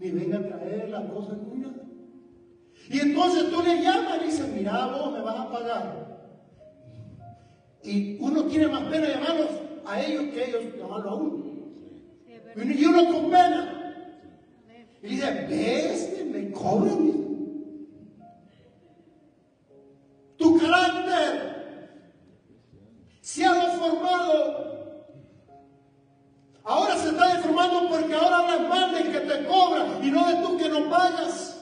Ni 0.00 0.10
ven 0.10 0.34
a 0.34 0.48
traer 0.48 0.88
la 0.88 1.06
cosa 1.08 1.36
ni 1.36 1.60
nada. 1.60 1.82
Y 2.88 2.98
entonces 3.00 3.50
tú 3.50 3.62
le 3.62 3.82
llamas 3.82 4.22
y 4.22 4.24
dices, 4.26 4.48
mira 4.48 4.86
vos 4.86 5.12
me 5.12 5.20
vas 5.20 5.38
a 5.38 5.50
pagar. 5.50 6.10
Y 7.82 8.16
uno 8.18 8.44
tiene 8.44 8.68
más 8.68 8.82
pena 8.84 9.08
llamarlos 9.08 9.50
a 9.86 10.02
ellos 10.02 10.24
que 10.32 10.44
ellos 10.44 10.74
llamarlo 10.78 11.10
a 11.10 11.14
uno. 11.14 11.44
Y 12.56 12.84
uno 12.84 13.12
con 13.12 13.30
pena. 13.30 13.76
Y 15.02 15.08
dice, 15.08 15.46
ves, 15.48 16.24
me 16.26 16.50
cobran. 16.50 17.12
Tu 20.38 20.58
carácter 20.58 21.50
se 23.20 23.44
ha 23.44 23.54
deformado. 23.66 24.70
Ahora 26.64 26.96
se 26.96 27.08
está 27.10 27.36
deformando 27.36 27.88
porque 27.88 28.14
ahora 28.14 28.40
mal 28.42 28.89
del 28.89 28.89
cobra 29.46 29.86
y 30.02 30.10
no 30.10 30.26
de 30.26 30.42
tú 30.42 30.56
que 30.58 30.68
no 30.68 30.88
pagas. 30.90 31.56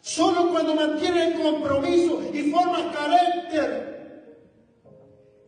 Solo 0.00 0.50
cuando 0.50 0.74
mantienes 0.74 1.34
el 1.34 1.42
compromiso 1.42 2.22
y 2.32 2.50
formas 2.50 2.94
carácter. 2.94 3.88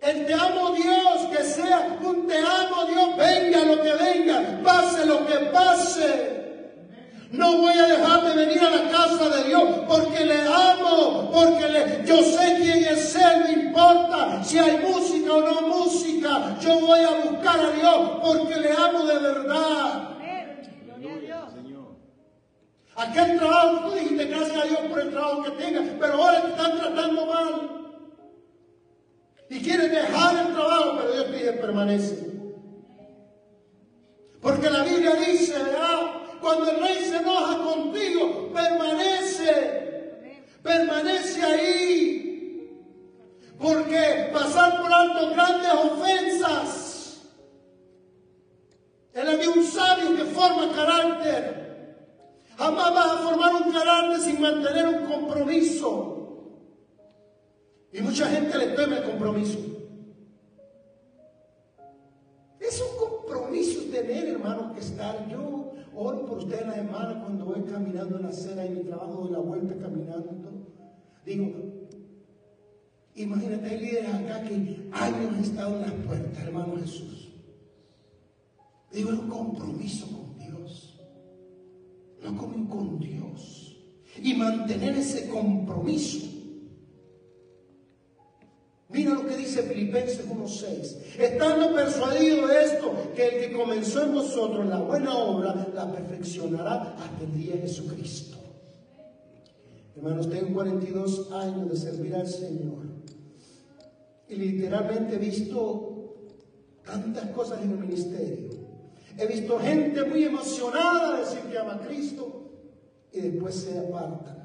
El 0.00 0.26
te 0.26 0.35
amo 0.35 0.70
Dios, 0.70 1.26
que 1.31 1.44
sea 1.44 1.98
un 2.03 2.26
te 2.26 2.38
amo 2.38 2.87
Dios, 2.87 3.16
venga 3.16 3.64
lo 3.64 3.83
que 3.83 3.92
venga, 3.92 4.61
pase 4.62 5.07
lo 5.07 5.26
que 5.26 5.35
pase. 5.53 6.39
No 7.32 7.58
voy 7.58 7.78
a 7.78 7.86
dejar 7.86 8.24
de 8.24 8.44
venir 8.44 8.60
a 8.60 8.70
la 8.70 8.90
casa 8.90 9.28
de 9.28 9.44
Dios 9.44 9.62
porque 9.86 10.24
le 10.24 10.42
amo, 10.42 11.30
porque 11.32 11.68
le, 11.68 12.04
yo 12.04 12.16
sé 12.22 12.56
quién 12.60 12.84
es 12.84 13.14
Él, 13.14 13.44
no 13.44 13.62
importa 13.62 14.42
si 14.42 14.58
hay 14.58 14.78
música 14.78 15.32
o 15.34 15.40
no 15.40 15.60
música. 15.68 16.56
Yo 16.60 16.80
voy 16.80 17.00
a 17.00 17.30
buscar 17.30 17.60
a 17.60 17.70
Dios 17.70 18.10
porque 18.20 18.56
le 18.56 18.72
amo 18.72 19.04
de 19.04 19.18
verdad. 19.18 20.10
Aquel 22.96 23.38
trabajo, 23.38 23.88
tú 23.88 23.94
dijiste 23.94 24.24
gracias 24.26 24.56
a 24.62 24.66
Dios 24.66 24.80
por 24.90 25.00
el 25.00 25.10
trabajo 25.10 25.42
que 25.44 25.50
tengas, 25.52 25.84
pero 25.98 26.12
ahora 26.14 26.42
te 26.42 26.48
están 26.48 26.78
tratando 26.78 27.26
mal. 27.26 27.70
Y 29.48 29.60
quieres 29.60 29.90
dejar 29.90 30.46
el 30.46 30.52
trabajo, 30.52 30.98
pero 30.98 31.12
Dios 31.12 31.26
te 31.26 31.36
dice 31.36 31.52
permanece. 31.52 32.30
Porque 34.42 34.68
la 34.68 34.82
Biblia 34.82 35.14
dice, 35.14 35.52
¿verdad? 35.52 35.89
Cuando 36.50 36.68
el 36.68 36.80
rey 36.80 37.04
se 37.04 37.16
enoja 37.18 37.58
contigo, 37.58 38.50
permanece. 38.52 39.52
Permanece 40.60 41.42
ahí. 41.44 42.84
Porque 43.56 44.30
pasar 44.32 44.82
por 44.82 44.92
alto 44.92 45.30
grandes 45.30 45.70
ofensas. 45.72 47.20
Él 49.12 49.28
había 49.28 49.48
un 49.48 49.64
sabio 49.64 50.16
que 50.16 50.24
forma 50.24 50.74
carácter. 50.74 52.16
Jamás 52.58 52.94
vas 52.94 53.06
a 53.06 53.18
formar 53.18 53.54
un 53.54 53.72
carácter 53.72 54.20
sin 54.20 54.40
mantener 54.40 54.88
un 54.88 55.06
compromiso. 55.06 56.56
Y 57.92 58.00
mucha 58.00 58.26
gente 58.28 58.58
le 58.58 58.66
teme 58.68 58.96
el 58.96 59.04
compromiso. 59.04 59.58
Es 62.58 62.80
un 62.80 63.08
compromiso 63.08 63.82
tener, 63.92 64.26
hermano, 64.30 64.74
que 64.74 64.80
estar. 64.80 65.28
Yo 65.28 65.60
oro 66.00 66.24
por 66.26 66.38
usted 66.38 66.62
en 66.62 66.68
la 66.68 66.74
semana 66.76 67.20
cuando 67.20 67.44
voy 67.44 67.62
caminando 67.62 68.16
en 68.16 68.22
la 68.22 68.28
acera 68.30 68.64
y 68.64 68.70
mi 68.70 68.82
trabajo 68.84 69.26
de 69.26 69.32
la 69.32 69.38
vuelta 69.38 69.74
caminando. 69.76 70.30
Digo, 71.26 71.52
imagínate, 73.14 73.68
hay 73.68 73.80
líderes 73.80 74.14
acá 74.14 74.42
que 74.44 74.54
años 74.92 75.34
han 75.34 75.44
estado 75.44 75.76
en 75.76 75.82
las 75.82 75.92
puertas, 75.92 76.42
hermano 76.42 76.76
Jesús. 76.76 77.32
Digo, 78.90 79.12
es 79.12 79.18
un 79.18 79.28
compromiso 79.28 80.06
con 80.06 80.38
Dios. 80.38 80.98
No 82.22 82.36
con, 82.36 82.66
con 82.66 82.98
Dios. 82.98 83.76
Y 84.22 84.34
mantener 84.34 84.96
ese 84.96 85.28
compromiso 85.28 86.30
Mira 88.92 89.14
lo 89.14 89.24
que 89.24 89.36
dice 89.36 89.62
Filipenses 89.62 90.28
1.6. 90.28 91.20
Estando 91.20 91.72
persuadido 91.74 92.48
de 92.48 92.64
esto, 92.64 92.92
que 93.14 93.28
el 93.28 93.40
que 93.40 93.56
comenzó 93.56 94.02
en 94.02 94.14
vosotros 94.14 94.66
la 94.66 94.78
buena 94.78 95.16
obra, 95.16 95.68
la 95.74 95.90
perfeccionará 95.90 96.94
hasta 96.98 97.24
el 97.24 97.33
día 97.35 97.54
de 97.54 97.62
Jesucristo. 97.62 98.38
Hermanos, 99.96 100.30
tengo 100.30 100.54
42 100.54 101.33
años 101.33 101.70
de 101.70 101.76
servir 101.76 102.14
al 102.14 102.28
Señor. 102.28 102.78
Y 104.28 104.37
literalmente 104.37 105.16
he 105.16 105.18
visto 105.18 105.90
tantas 106.85 107.30
cosas 107.30 107.62
en 107.62 107.72
el 107.72 107.78
ministerio. 107.78 108.50
He 109.18 109.26
visto 109.26 109.59
gente 109.59 110.04
muy 110.04 110.24
emocionada 110.24 111.18
decir 111.18 111.40
que 111.50 111.59
ama 111.59 111.74
a 111.74 111.80
Cristo 111.80 112.50
y 113.12 113.20
después 113.20 113.54
se 113.54 113.78
apartan. 113.78 114.40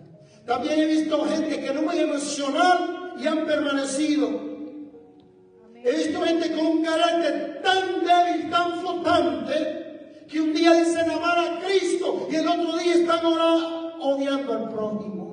También 0.45 0.79
he 0.79 0.85
visto 0.85 1.23
gente 1.25 1.59
que 1.59 1.73
no 1.73 1.83
muy 1.83 1.97
emocional 1.97 3.13
y 3.17 3.27
han 3.27 3.45
permanecido. 3.45 4.27
He 5.83 5.91
visto 5.91 6.21
gente 6.21 6.51
con 6.51 6.65
un 6.65 6.83
carácter 6.83 7.61
tan 7.63 8.03
débil, 8.03 8.49
tan 8.49 8.79
flotante, 8.79 9.84
que 10.27 10.41
un 10.41 10.53
día 10.53 10.73
dicen 10.73 11.09
amar 11.09 11.37
a 11.37 11.59
Cristo 11.59 12.27
y 12.29 12.35
el 12.35 12.47
otro 12.47 12.77
día 12.77 12.95
están 12.95 13.25
ahora 13.25 13.95
odiando 13.99 14.53
al 14.53 14.69
prójimo. 14.69 15.25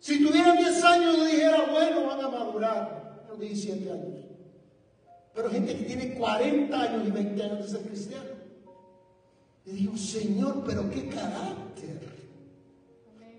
Si 0.00 0.24
tuvieran 0.24 0.56
10 0.56 0.84
años, 0.84 1.16
yo 1.16 1.24
dijera, 1.24 1.66
bueno, 1.70 2.06
van 2.06 2.20
a 2.20 2.28
madurar. 2.28 3.24
los 3.28 3.38
17 3.38 3.92
años. 3.92 4.24
Pero 5.34 5.50
gente 5.50 5.76
que 5.76 5.84
tiene 5.84 6.14
40 6.14 6.80
años 6.80 7.06
y 7.06 7.10
20 7.10 7.42
años 7.42 7.58
de 7.58 7.78
ser 7.78 7.86
cristiano. 7.86 8.30
Y 9.66 9.70
digo, 9.72 9.96
Señor, 9.96 10.62
pero 10.66 10.88
qué 10.88 11.08
carácter. 11.08 12.00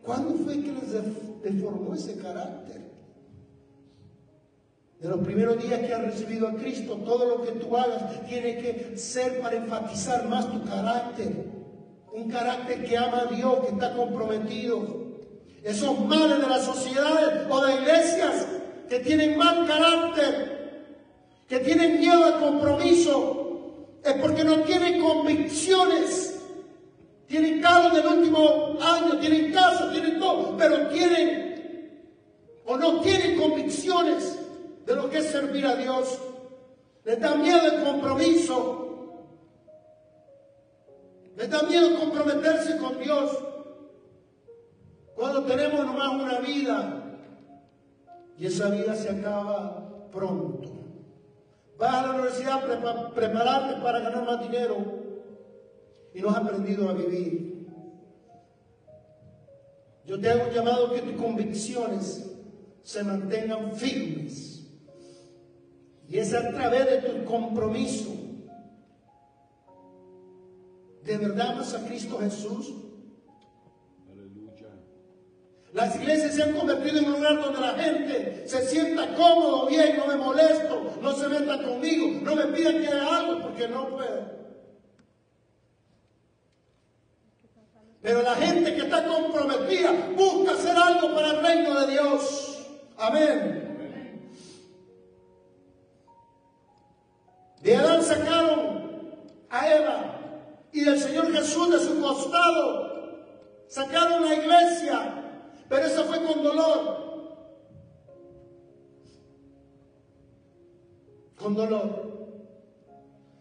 ¿Cuándo 0.03 0.35
fue 0.35 0.61
que 0.61 0.71
les 0.71 1.41
deformó 1.41 1.95
ese 1.95 2.17
carácter? 2.17 2.88
De 4.99 5.07
los 5.07 5.19
primeros 5.19 5.63
días 5.63 5.79
que 5.79 5.93
has 5.93 6.01
recibido 6.01 6.47
a 6.47 6.55
Cristo, 6.55 6.95
todo 7.05 7.25
lo 7.25 7.41
que 7.41 7.53
tú 7.53 7.75
hagas 7.77 8.27
tiene 8.27 8.57
que 8.57 8.97
ser 8.97 9.39
para 9.39 9.55
enfatizar 9.55 10.27
más 10.27 10.51
tu 10.51 10.63
carácter. 10.65 11.45
Un 12.13 12.29
carácter 12.29 12.83
que 12.85 12.97
ama 12.97 13.21
a 13.21 13.33
Dios, 13.33 13.65
que 13.65 13.71
está 13.71 13.93
comprometido. 13.93 15.07
Esos 15.63 15.99
males 16.05 16.39
de 16.41 16.47
la 16.47 16.59
sociedad 16.59 17.49
o 17.49 17.65
de 17.65 17.75
iglesias 17.75 18.47
que 18.89 18.99
tienen 18.99 19.37
mal 19.37 19.65
carácter, 19.65 20.85
que 21.47 21.59
tienen 21.59 21.99
miedo 21.99 22.25
al 22.25 22.39
compromiso, 22.39 23.87
es 24.03 24.13
porque 24.13 24.43
no 24.43 24.61
tienen 24.63 25.01
convicciones 25.01 26.29
tienen 27.29 27.61
carro 27.61 27.95
del 27.95 28.07
último 28.07 28.75
año, 28.81 29.19
tienen 29.19 29.53
casa, 29.53 29.91
tienen 29.91 30.19
todo, 30.19 30.57
pero 30.57 30.87
tienen 30.87 31.93
o 32.65 32.75
no 32.75 33.01
tienen 33.01 33.39
convicciones 33.39 34.35
de 34.85 34.95
lo 34.95 35.09
que 35.09 35.17
es 35.17 35.31
servir 35.31 35.65
a 35.65 35.75
Dios. 35.75 36.19
Les 37.05 37.19
da 37.19 37.35
miedo 37.35 37.65
el 37.65 37.83
compromiso. 37.83 39.25
Les 41.35 41.49
da 41.49 41.63
miedo 41.63 41.99
comprometerse 41.99 42.77
con 42.77 42.99
Dios. 42.99 43.37
Cuando 45.15 45.43
tenemos 45.43 45.85
nomás 45.85 46.09
una 46.13 46.39
vida 46.39 47.17
y 48.37 48.45
esa 48.45 48.69
vida 48.69 48.95
se 48.95 49.09
acaba 49.09 50.09
pronto. 50.11 50.69
Vas 51.77 51.93
a 51.93 52.07
la 52.07 52.13
universidad 52.13 52.71
a 52.71 53.13
prepararte 53.13 53.81
para 53.81 53.99
ganar 53.99 54.25
más 54.25 54.41
dinero 54.41 54.77
y 56.13 56.21
no 56.21 56.29
has 56.29 56.37
aprendido 56.37 56.89
a 56.89 56.93
vivir. 56.93 57.67
Yo 60.05 60.19
te 60.19 60.29
hago 60.29 60.51
llamado 60.51 60.91
que 60.91 61.01
tus 61.01 61.21
convicciones 61.21 62.31
se 62.81 63.03
mantengan 63.03 63.73
firmes. 63.75 64.48
Y 66.09 66.17
es 66.17 66.33
a 66.33 66.49
través 66.49 66.85
de 66.89 66.97
tu 67.09 67.23
compromiso. 67.23 68.09
¿De 71.03 71.17
verdad 71.17 71.51
amas 71.51 71.73
a 71.75 71.85
Cristo 71.85 72.17
Jesús? 72.19 72.73
Las 75.71 75.95
iglesias 75.95 76.33
se 76.33 76.41
han 76.41 76.53
convertido 76.53 76.97
en 76.97 77.05
un 77.05 77.11
lugar 77.13 77.39
donde 77.39 77.61
la 77.61 77.73
gente 77.75 78.43
se 78.47 78.65
sienta 78.65 79.13
cómodo, 79.13 79.67
bien, 79.67 79.97
no 79.97 80.07
me 80.07 80.15
molesto, 80.15 80.97
no 80.99 81.13
se 81.13 81.27
meta 81.27 81.61
conmigo, 81.61 82.07
no 82.23 82.35
me 82.35 82.45
pidan 82.45 82.81
que 82.81 82.87
haga 82.87 83.17
algo 83.17 83.41
porque 83.43 83.67
no 83.67 83.87
puedo. 83.89 84.39
Pero 88.01 88.23
la 88.23 88.35
gente 88.35 88.73
que 88.73 88.81
está 88.81 89.05
comprometida 89.05 89.91
busca 90.17 90.53
hacer 90.53 90.75
algo 90.75 91.13
para 91.13 91.31
el 91.31 91.41
reino 91.43 91.79
de 91.81 91.91
Dios. 91.91 92.65
Amén. 92.97 93.68
De 97.61 97.75
Adán 97.75 98.03
sacaron 98.03 99.17
a 99.49 99.75
Eva 99.75 100.19
y 100.71 100.81
del 100.81 100.99
Señor 100.99 101.31
Jesús 101.31 101.71
de 101.71 101.79
su 101.79 102.01
costado. 102.01 102.89
Sacaron 103.67 104.25
la 104.25 104.35
iglesia, 104.35 105.43
pero 105.67 105.85
eso 105.85 106.05
fue 106.05 106.23
con 106.23 106.43
dolor. 106.43 107.09
Con 111.35 111.55
dolor. 111.55 112.09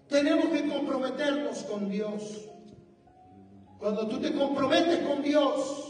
Tenemos 0.09 0.47
que 0.47 0.69
comprometernos 0.69 1.63
con 1.65 1.89
Dios. 1.89 2.49
Cuando 3.79 4.09
tú 4.09 4.19
te 4.19 4.35
comprometes 4.35 5.07
con 5.07 5.23
Dios, 5.23 5.89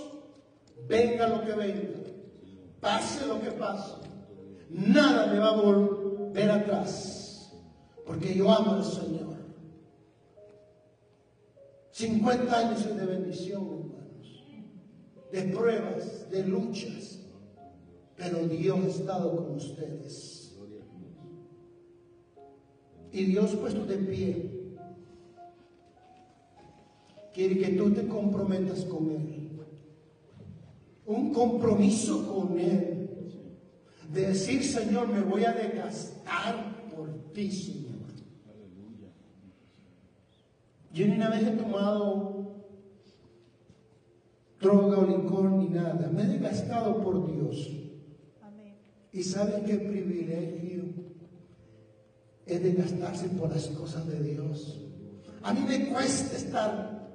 venga 0.87 1.29
lo 1.29 1.45
que 1.45 1.53
venga, 1.53 1.99
pase 2.81 3.27
lo 3.27 3.41
que 3.41 3.51
pase, 3.53 3.95
nada 4.69 5.27
me 5.27 5.39
va 5.39 5.49
a 5.49 5.57
volver 5.57 6.51
atrás, 6.51 7.18
porque 8.09 8.35
yo 8.35 8.51
amo 8.51 8.73
al 8.73 8.85
Señor. 8.85 9.37
50 11.91 12.59
años 12.59 12.97
de 12.97 13.05
bendición, 13.05 13.63
hermanos, 13.63 14.45
de 15.31 15.43
pruebas, 15.55 16.31
de 16.31 16.47
luchas, 16.47 17.19
pero 18.17 18.49
Dios 18.49 18.79
ha 18.79 18.89
estado 18.89 19.37
con 19.37 19.57
ustedes. 19.57 20.57
Y 23.13 23.25
Dios 23.25 23.55
puesto 23.57 23.85
de 23.85 23.97
pie 23.99 24.51
quiere 27.35 27.59
que 27.59 27.69
tú 27.77 27.91
te 27.93 28.07
comprometas 28.07 28.85
con 28.85 29.11
Él. 29.11 29.51
Un 31.05 31.33
compromiso 31.35 32.35
con 32.35 32.59
Él. 32.59 33.11
De 34.13 34.29
decir, 34.29 34.65
Señor, 34.65 35.09
me 35.09 35.21
voy 35.21 35.45
a 35.45 35.53
desgastar 35.53 36.89
por 36.95 37.33
ti. 37.33 37.88
Yo 40.99 41.07
ni 41.07 41.15
una 41.15 41.31
vez 41.31 41.45
he 41.45 41.53
tomado 41.53 42.65
droga 44.61 44.99
o 44.99 45.07
licor 45.07 45.49
ni 45.53 45.69
nada. 45.69 46.11
Me 46.13 46.23
he 46.23 46.27
desgastado 46.27 47.01
por 47.01 47.25
Dios. 47.33 47.69
Y 49.13 49.23
saben 49.23 49.65
qué 49.65 49.77
privilegio 49.77 50.83
es 52.47 52.63
desgastarse 52.65 53.29
por 53.29 53.49
las 53.49 53.69
cosas 53.69 54.09
de 54.09 54.21
Dios. 54.25 54.77
A 55.45 55.55
mí 55.55 55.61
me 55.69 55.89
cuesta 55.89 56.37
estar 56.37 57.13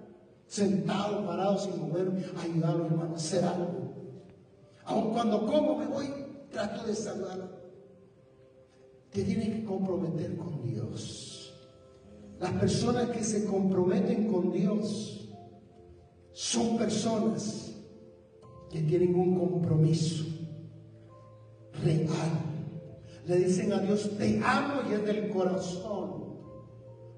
sentado, 0.48 1.26
parado, 1.26 1.58
sin 1.58 1.78
moverme, 1.82 2.22
hermano, 2.22 3.02
a 3.02 3.16
hacer 3.18 3.44
algo. 3.44 3.96
Aun 4.86 5.12
cuando 5.12 5.46
como 5.46 5.78
me 5.80 5.88
voy, 5.88 6.08
trato 6.54 6.88
de 6.88 6.96
saludar. 6.96 7.52
Te 9.12 9.24
tienes 9.24 9.50
que 9.50 9.66
comprometer 9.66 10.38
con 10.38 10.64
Dios. 10.64 11.33
Las 12.44 12.52
personas 12.52 13.10
que 13.12 13.24
se 13.24 13.46
comprometen 13.46 14.28
con 14.28 14.52
Dios 14.52 15.30
son 16.34 16.78
personas 16.78 17.74
que 18.70 18.82
tienen 18.82 19.16
un 19.16 19.40
compromiso 19.40 20.26
real. 21.82 22.10
Le 23.26 23.38
dicen 23.38 23.72
a 23.72 23.80
Dios, 23.80 24.18
te 24.18 24.42
amo 24.44 24.82
y 24.90 24.94
es 24.94 25.06
del 25.06 25.30
corazón. 25.30 26.34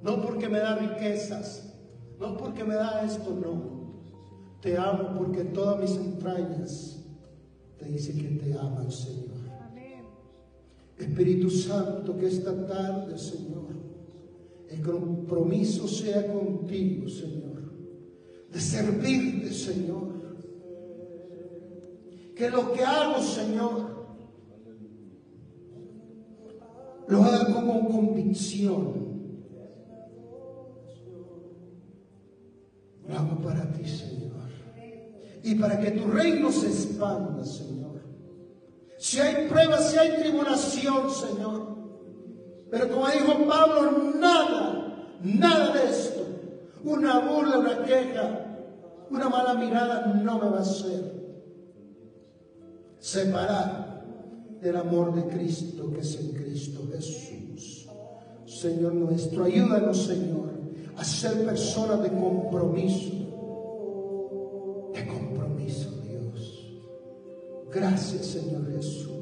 No 0.03 0.21
porque 0.21 0.47
me 0.47 0.59
da 0.59 0.76
riquezas, 0.76 1.73
no 2.19 2.38
porque 2.38 2.63
me 2.63 2.76
da 2.76 3.03
esto, 3.03 3.32
no. 3.32 3.95
Te 4.61 4.78
amo 4.78 5.17
porque 5.17 5.43
todas 5.45 5.80
mis 5.80 5.97
entrañas 5.97 7.03
te 7.80 7.86
dicen 7.86 8.17
que 8.19 8.45
te 8.45 8.59
aman, 8.59 8.91
Señor. 8.91 9.34
Espíritu 10.99 11.49
Santo, 11.49 12.15
que 12.15 12.28
esta 12.28 12.67
tarde, 12.67 13.17
Señor, 13.17 13.74
el 14.70 14.82
compromiso 14.82 15.88
sea 15.88 16.32
contigo, 16.32 17.07
Señor, 17.07 17.72
de 18.51 18.59
servirte, 18.59 19.53
Señor. 19.53 20.16
Que 22.36 22.49
lo 22.49 22.74
que 22.74 22.84
hago, 22.84 23.22
Señor, 23.22 23.95
lo 27.07 27.24
haga 27.24 27.53
como 27.53 27.88
convicción. 27.88 29.05
Lo 33.07 33.16
hago 33.16 33.41
para 33.41 33.72
ti, 33.72 33.88
Señor. 33.88 34.16
Y 35.43 35.55
para 35.55 35.80
que 35.80 35.91
tu 35.91 36.07
reino 36.07 36.51
se 36.51 36.68
expanda, 36.68 37.45
Señor. 37.45 38.01
Si 38.97 39.20
hay 39.20 39.47
pruebas, 39.47 39.91
si 39.91 39.97
hay 39.97 40.22
tribulación, 40.22 41.11
Señor. 41.11 41.74
Pero 42.70 42.89
como 42.89 43.07
dijo 43.07 43.47
Pablo, 43.47 44.13
nada, 44.20 45.07
nada 45.24 45.74
de 45.74 45.89
esto, 45.89 46.26
una 46.84 47.20
burla, 47.20 47.59
una 47.59 47.84
queja, 47.84 48.45
una 49.09 49.30
mala 49.30 49.53
mirada 49.53 50.07
no 50.07 50.39
me 50.39 50.49
va 50.49 50.57
a 50.57 50.61
hacer 50.61 51.16
separar 52.99 54.03
del 54.61 54.76
amor 54.76 55.13
de 55.13 55.28
Cristo 55.28 55.91
que 55.93 56.01
es 56.01 56.20
en 56.20 56.32
Cristo 56.32 56.82
Jesús. 56.91 57.88
Señor 58.47 58.93
nuestro, 58.95 59.43
ayúdanos, 59.43 60.05
Señor, 60.05 60.49
a 60.97 61.03
ser 61.03 61.45
personas 61.45 62.01
de 62.01 62.09
compromiso. 62.09 63.13
De 64.93 65.05
compromiso, 65.07 65.89
Dios. 66.01 66.82
Gracias, 67.72 68.26
Señor 68.26 68.66
Jesús. 68.72 69.14